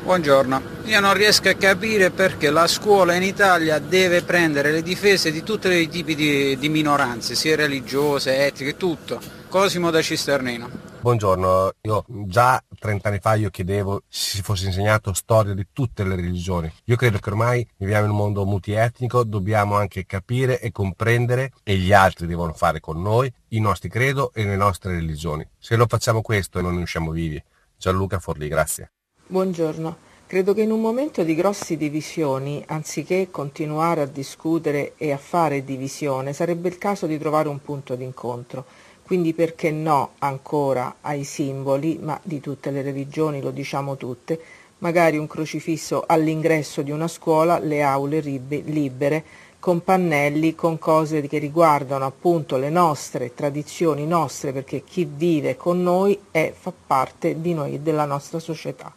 Buongiorno, 0.07 0.63
io 0.85 1.01
non 1.01 1.15
riesco 1.15 1.49
a 1.49 1.55
capire 1.55 2.13
perché 2.13 2.51
la 2.51 2.69
scuola 2.69 3.15
in 3.15 3.25
Italia 3.25 3.81
deve 3.81 4.23
prendere 4.23 4.71
le 4.71 4.81
difese 4.81 5.33
di 5.33 5.43
tutti 5.43 5.67
i 5.67 5.89
tipi 5.89 6.15
di, 6.15 6.57
di 6.57 6.69
minoranze, 6.69 7.35
sia 7.35 7.57
religiose, 7.57 8.47
etniche, 8.47 8.77
tutto. 8.77 9.21
Cosimo 9.49 9.91
da 9.91 10.01
Cisternino. 10.01 10.71
Buongiorno, 11.01 11.73
io 11.81 12.05
già 12.07 12.63
30 12.79 13.09
anni 13.09 13.19
fa 13.19 13.35
io 13.35 13.51
chiedevo 13.51 14.03
se 14.07 14.37
si 14.37 14.43
fosse 14.43 14.67
insegnato 14.67 15.13
storia 15.13 15.55
di 15.55 15.67
tutte 15.73 16.05
le 16.05 16.15
religioni. 16.15 16.73
Io 16.85 16.95
credo 16.95 17.19
che 17.19 17.29
ormai 17.29 17.69
viviamo 17.77 18.05
in 18.05 18.13
un 18.13 18.17
mondo 18.17 18.45
multietnico, 18.45 19.25
dobbiamo 19.25 19.75
anche 19.75 20.07
capire 20.07 20.61
e 20.61 20.71
comprendere 20.71 21.51
e 21.65 21.79
gli 21.79 21.93
altri 21.93 22.29
devono 22.29 22.53
fare 22.53 22.79
con 22.79 23.03
noi 23.03 23.31
i 23.49 23.59
nostri 23.59 23.89
credo 23.89 24.31
e 24.33 24.45
le 24.45 24.57
nostre 24.57 24.93
religioni. 24.93 25.45
Se 25.59 25.75
non 25.75 25.89
facciamo 25.89 26.23
questo 26.23 26.61
non 26.61 26.77
ne 26.77 26.83
usciamo 26.83 27.11
vivi. 27.11 27.43
Gianluca 27.77 28.21
Forlì, 28.21 28.47
grazie. 28.47 28.93
Buongiorno. 29.29 29.97
Credo 30.29 30.55
che 30.55 30.63
in 30.63 30.71
un 30.71 30.81
momento 30.81 31.25
di 31.25 31.35
grossi 31.35 31.77
divisioni, 31.77 32.63
anziché 32.69 33.27
continuare 33.29 34.03
a 34.03 34.07
discutere 34.07 34.93
e 34.97 35.11
a 35.11 35.17
fare 35.17 35.65
divisione, 35.65 36.33
sarebbe 36.33 36.69
il 36.69 36.79
caso 36.79 37.09
di 37.09 37.19
trovare 37.19 37.49
un 37.49 37.61
punto 37.61 37.97
d'incontro. 37.97 38.65
Quindi 39.03 39.35
perché 39.35 39.73
no 39.73 40.13
ancora 40.19 40.99
ai 41.01 41.25
simboli, 41.25 41.99
ma 42.01 42.17
di 42.23 42.39
tutte 42.39 42.71
le 42.71 42.83
religioni, 42.83 43.41
lo 43.41 43.51
diciamo 43.51 43.97
tutte, 43.97 44.39
magari 44.79 45.19
un 45.19 45.27
crocifisso 45.27 46.05
all'ingresso 46.07 46.83
di 46.83 46.93
una 46.93 47.09
scuola, 47.09 47.59
le 47.59 47.83
aule 47.83 48.21
libere, 48.21 49.25
con 49.59 49.83
pannelli, 49.83 50.55
con 50.55 50.79
cose 50.79 51.21
che 51.23 51.39
riguardano 51.39 52.05
appunto 52.05 52.59
le 52.59 52.71
nostre 52.71 53.35
tradizioni 53.35 54.07
nostre, 54.07 54.53
perché 54.53 54.85
chi 54.85 55.05
vive 55.05 55.57
con 55.57 55.83
noi 55.83 56.17
è, 56.31 56.55
fa 56.57 56.73
parte 56.87 57.41
di 57.41 57.55
noi 57.55 57.75
e 57.75 57.81
della 57.81 58.05
nostra 58.05 58.39
società. 58.39 58.95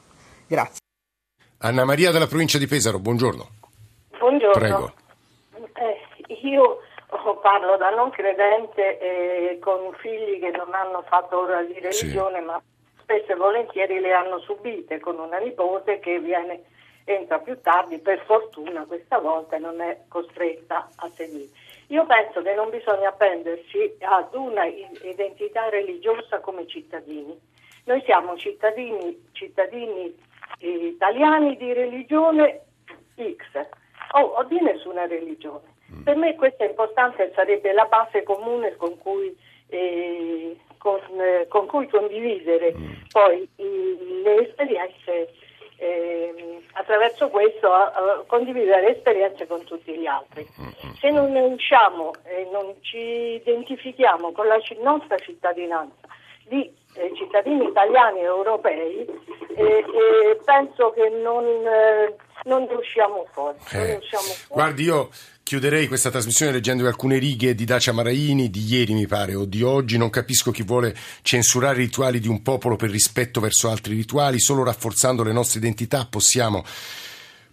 Grazie. 0.49 0.81
Anna 1.59 1.85
Maria 1.85 2.09
della 2.09 2.25
provincia 2.25 2.57
di 2.57 2.65
Pesaro, 2.65 2.97
buongiorno. 2.97 3.47
Buongiorno. 4.17 4.51
Prego. 4.59 4.93
Eh, 5.75 6.35
io 6.41 6.79
parlo 7.43 7.77
da 7.77 7.91
non 7.91 8.09
credente 8.09 8.97
eh, 8.97 9.59
con 9.59 9.93
figli 9.99 10.39
che 10.39 10.49
non 10.49 10.73
hanno 10.73 11.03
fatto 11.07 11.41
ora 11.41 11.61
di 11.61 11.79
religione, 11.79 12.39
sì. 12.39 12.45
ma 12.45 12.59
spesso 12.99 13.31
e 13.31 13.35
volentieri 13.35 13.99
le 13.99 14.11
hanno 14.11 14.39
subite 14.39 14.99
con 14.99 15.19
una 15.19 15.37
nipote 15.37 15.99
che 15.99 16.19
viene, 16.19 16.63
entra 17.03 17.37
più 17.37 17.61
tardi, 17.61 17.99
per 17.99 18.23
fortuna 18.25 18.85
questa 18.85 19.19
volta 19.19 19.59
non 19.59 19.81
è 19.81 19.99
costretta 20.07 20.89
a 20.95 21.09
seguire. 21.09 21.49
Io 21.89 22.07
penso 22.07 22.41
che 22.41 22.55
non 22.55 22.71
bisogna 22.71 23.09
appendersi 23.09 23.97
ad 23.99 24.33
una 24.33 24.65
identità 24.65 25.69
religiosa 25.69 26.39
come 26.39 26.65
cittadini. 26.65 27.39
Noi 27.85 28.01
siamo 28.05 28.35
cittadini, 28.35 29.29
cittadini 29.31 30.15
italiani 30.59 31.55
di 31.57 31.73
religione 31.73 32.61
X 33.15 33.67
o, 34.13 34.19
o 34.19 34.43
di 34.43 34.59
nessuna 34.61 35.05
religione. 35.05 35.77
Mm. 35.91 36.03
Per 36.03 36.15
me 36.15 36.35
questa 36.35 36.63
è 36.65 36.69
importante 36.69 37.29
e 37.29 37.31
sarebbe 37.33 37.71
la 37.73 37.85
base 37.85 38.23
comune 38.23 38.75
con 38.75 38.97
cui, 38.97 39.35
eh, 39.67 40.57
con, 40.77 40.99
eh, 41.19 41.47
con 41.47 41.65
cui 41.67 41.87
condividere 41.87 42.73
mm. 42.75 42.91
poi 43.11 43.47
i, 43.55 44.21
le 44.23 44.47
esperienze, 44.47 45.33
eh, 45.77 46.61
attraverso 46.73 47.29
questo 47.29 47.71
a, 47.71 47.85
a 47.85 48.23
condividere 48.27 48.95
esperienze 48.95 49.47
con 49.47 49.63
tutti 49.63 49.97
gli 49.97 50.05
altri. 50.05 50.45
Mm. 50.61 50.91
Se 50.99 51.09
non 51.09 51.31
ne 51.31 51.41
usciamo 51.41 52.11
e 52.25 52.47
non 52.51 52.75
ci 52.81 52.97
identifichiamo 52.97 54.31
con 54.31 54.47
la 54.47 54.59
nostra 54.81 55.17
cittadinanza 55.17 56.07
di 56.47 56.71
eh, 56.99 57.11
cittadini 57.15 57.65
italiani 57.65 58.19
e 58.19 58.23
europei 58.23 59.05
e, 59.55 59.63
e 59.63 60.39
penso 60.43 60.91
che 60.91 61.09
non, 61.09 61.43
eh, 61.45 62.15
non 62.43 62.63
ne 62.63 62.73
usciamo 62.73 63.25
fuori. 63.31 63.57
Eh. 63.71 63.95
usciamo 63.95 64.23
fuori. 64.23 64.61
Guardi, 64.61 64.83
io 64.83 65.09
chiuderei 65.43 65.87
questa 65.87 66.11
trasmissione 66.11 66.51
leggendo 66.51 66.85
alcune 66.85 67.17
righe 67.17 67.55
di 67.55 67.65
Dacia 67.65 67.91
Maraini 67.91 68.49
di 68.49 68.65
ieri, 68.65 68.93
mi 68.93 69.07
pare, 69.07 69.33
o 69.33 69.45
di 69.45 69.63
oggi. 69.63 69.97
Non 69.97 70.09
capisco 70.09 70.51
chi 70.51 70.63
vuole 70.63 70.93
censurare 71.21 71.81
i 71.81 71.85
rituali 71.85 72.19
di 72.19 72.27
un 72.27 72.41
popolo 72.41 72.75
per 72.75 72.89
rispetto 72.89 73.39
verso 73.39 73.69
altri 73.69 73.95
rituali. 73.95 74.39
Solo 74.39 74.63
rafforzando 74.63 75.23
le 75.23 75.33
nostre 75.33 75.59
identità 75.59 76.05
possiamo 76.09 76.63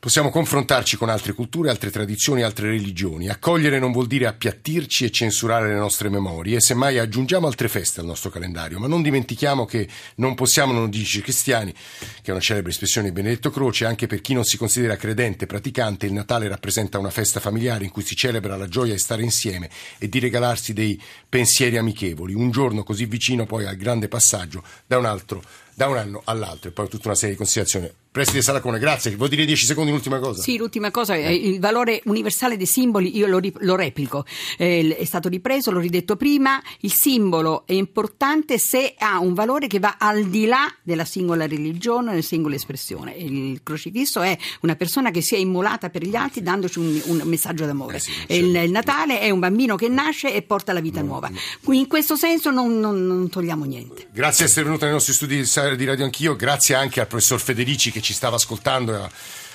Possiamo 0.06 0.30
confrontarci 0.30 0.96
con 0.96 1.08
altre 1.08 1.32
culture, 1.32 1.68
altre 1.68 1.90
tradizioni, 1.90 2.42
altre 2.42 2.68
religioni. 2.68 3.28
Accogliere 3.28 3.80
non 3.80 3.90
vuol 3.90 4.06
dire 4.06 4.28
appiattirci 4.28 5.04
e 5.04 5.10
censurare 5.10 5.66
le 5.66 5.74
nostre 5.74 6.08
memorie, 6.08 6.60
semmai 6.60 7.00
aggiungiamo 7.00 7.48
altre 7.48 7.66
feste 7.66 7.98
al 7.98 8.06
nostro 8.06 8.30
calendario, 8.30 8.78
ma 8.78 8.86
non 8.86 9.02
dimentichiamo 9.02 9.64
che 9.64 9.88
non 10.18 10.36
possiamo 10.36 10.72
non 10.72 10.90
dirci 10.90 11.22
cristiani, 11.22 11.72
che 11.72 12.22
è 12.22 12.30
una 12.30 12.38
celebre 12.38 12.70
espressione 12.70 13.08
di 13.08 13.14
Benedetto 13.14 13.50
Croce, 13.50 13.84
anche 13.84 14.06
per 14.06 14.20
chi 14.20 14.32
non 14.32 14.44
si 14.44 14.56
considera 14.56 14.94
credente, 14.94 15.46
praticante, 15.46 16.06
il 16.06 16.12
Natale 16.12 16.46
rappresenta 16.46 17.00
una 17.00 17.10
festa 17.10 17.40
familiare 17.40 17.82
in 17.82 17.90
cui 17.90 18.04
si 18.04 18.14
celebra 18.14 18.56
la 18.56 18.68
gioia 18.68 18.92
di 18.92 19.00
stare 19.00 19.24
insieme 19.24 19.68
e 19.98 20.08
di 20.08 20.20
regalarsi 20.20 20.72
dei 20.72 21.02
pensieri 21.28 21.78
amichevoli, 21.78 22.32
un 22.32 22.52
giorno 22.52 22.84
così 22.84 23.06
vicino 23.06 23.44
poi 23.44 23.66
al 23.66 23.74
grande 23.74 24.06
passaggio 24.06 24.62
da 24.86 24.98
un 24.98 25.04
altro 25.04 25.42
da 25.76 25.88
un 25.88 25.98
anno 25.98 26.22
all'altro. 26.24 26.70
E 26.70 26.72
poi 26.72 26.88
tutta 26.88 27.08
una 27.08 27.14
serie 27.14 27.32
di 27.32 27.36
considerazioni. 27.36 27.92
Preside 28.16 28.40
Salacone, 28.40 28.78
grazie. 28.78 29.14
Vuoi 29.14 29.28
dire 29.28 29.44
10 29.44 29.66
secondi 29.66 29.90
l'ultima 29.90 30.18
cosa? 30.18 30.40
Sì, 30.40 30.56
l'ultima 30.56 30.90
cosa 30.90 31.14
è 31.14 31.28
il 31.28 31.60
valore 31.60 32.00
universale 32.06 32.56
dei 32.56 32.64
simboli, 32.64 33.14
io 33.14 33.26
lo, 33.26 33.38
lo 33.58 33.76
replico. 33.76 34.24
Eh, 34.56 34.96
è 34.96 35.04
stato 35.04 35.28
ripreso, 35.28 35.70
l'ho 35.70 35.80
ridetto 35.80 36.16
prima, 36.16 36.58
il 36.80 36.94
simbolo 36.94 37.66
è 37.66 37.74
importante 37.74 38.56
se 38.56 38.94
ha 38.96 39.18
un 39.18 39.34
valore 39.34 39.66
che 39.66 39.78
va 39.78 39.96
al 39.98 40.24
di 40.30 40.46
là 40.46 40.66
della 40.82 41.04
singola 41.04 41.46
religione, 41.46 42.12
della 42.12 42.22
singola 42.22 42.54
espressione. 42.54 43.12
Il 43.12 43.60
crocifisso 43.62 44.22
è 44.22 44.34
una 44.62 44.76
persona 44.76 45.10
che 45.10 45.20
si 45.20 45.34
è 45.34 45.38
immolata 45.38 45.90
per 45.90 46.02
gli 46.02 46.16
altri 46.16 46.42
dandoci 46.42 46.78
un, 46.78 47.02
un 47.04 47.20
messaggio 47.24 47.66
d'amore. 47.66 47.96
Eh 47.96 48.00
sì, 48.00 48.12
il, 48.28 48.56
il, 48.56 48.70
Natale 48.70 49.20
è 49.20 49.28
un 49.28 49.40
bambino 49.40 49.76
che 49.76 49.88
nasce 49.88 50.32
e 50.32 50.40
porta 50.40 50.72
la 50.72 50.80
vita 50.80 51.00
no, 51.02 51.08
nuova. 51.08 51.28
No. 51.28 51.74
In 51.74 51.86
questo 51.86 52.16
senso 52.16 52.50
non, 52.50 52.80
non, 52.80 53.06
non, 53.06 53.28
togliamo 53.28 53.66
niente. 53.66 54.08
Grazie 54.10 54.46
di 54.46 54.50
essere 54.50 54.64
venuta 54.64 54.86
nei 54.86 54.94
nostri 54.94 55.12
studi 55.12 55.36
di 55.36 55.44
Radio 55.68 56.04
Anch'io, 56.04 56.36
grazie 56.36 56.74
anche 56.74 57.00
al 57.00 57.06
professor 57.06 57.40
Federici 57.40 57.90
che 57.90 58.00
ci 58.00 58.12
stava 58.12 58.36
ascoltando 58.36 58.92
e 58.92 58.96
ha 58.96 59.10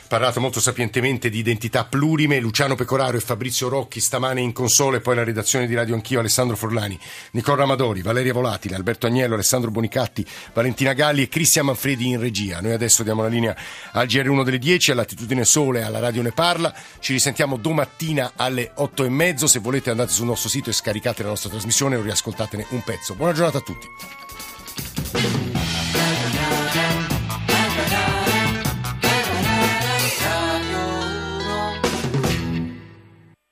parlato 0.08 0.42
molto 0.42 0.60
sapientemente 0.60 1.30
di 1.30 1.40
identità 1.40 1.86
plurime. 1.86 2.40
Luciano 2.42 2.76
Pecoraro 2.76 3.16
e 3.16 3.22
Fabrizio 3.22 3.70
Rocchi 3.70 4.02
stamane 4.02 4.42
in 4.42 4.52
console, 4.52 5.00
poi 5.00 5.16
la 5.16 5.24
redazione 5.24 5.68
di 5.68 5.74
Radio 5.74 5.96
Anch'io, 5.96 6.20
Alessandro 6.20 6.58
Forlani, 6.58 7.00
Nicola 7.32 7.64
Amadori, 7.64 8.02
Valeria 8.02 8.34
Volatile, 8.34 8.76
Alberto 8.76 9.08
Agnello, 9.08 9.36
Alessandro 9.36 9.72
Bonicatti, 9.72 10.26
Valentina 10.54 10.92
Galli 10.92 11.22
e 11.22 11.30
Cristian 11.30 11.68
Manfredi 11.68 12.08
in 12.10 12.20
regia. 12.20 12.60
Noi 12.60 12.74
adesso 12.74 13.04
diamo 13.04 13.22
la 13.22 13.30
linea 13.30 13.56
al 13.94 14.06
GR1 14.06 14.44
delle 14.44 14.60
10, 14.60 14.92
all'attitudine 14.92 15.46
Sole, 15.46 15.82
alla 15.82 16.00
Radio 16.00 16.22
Ne 16.24 16.32
Parla. 16.32 16.74
Ci 17.00 17.14
risentiamo 17.14 17.56
domattina 17.56 18.34
alle 18.36 18.72
8 18.76 19.06
e 19.06 19.10
mezzo. 19.10 19.48
Se 19.48 19.60
volete 19.60 19.92
andate 19.92 20.12
sul 20.12 20.26
nostro 20.26 20.50
sito 20.50 20.70
e 20.70 20.74
scaricate 20.74 21.24
la 21.24 21.30
nostra 21.30 21.50
trasmissione 21.50 21.96
o 21.96 22.02
riascoltatene 22.02 22.66
un 22.72 22.84
pezzo. 22.84 23.16
Buona 23.16 23.32
giornata 23.32 23.60
a 23.60 23.62
tutti. 23.62 23.88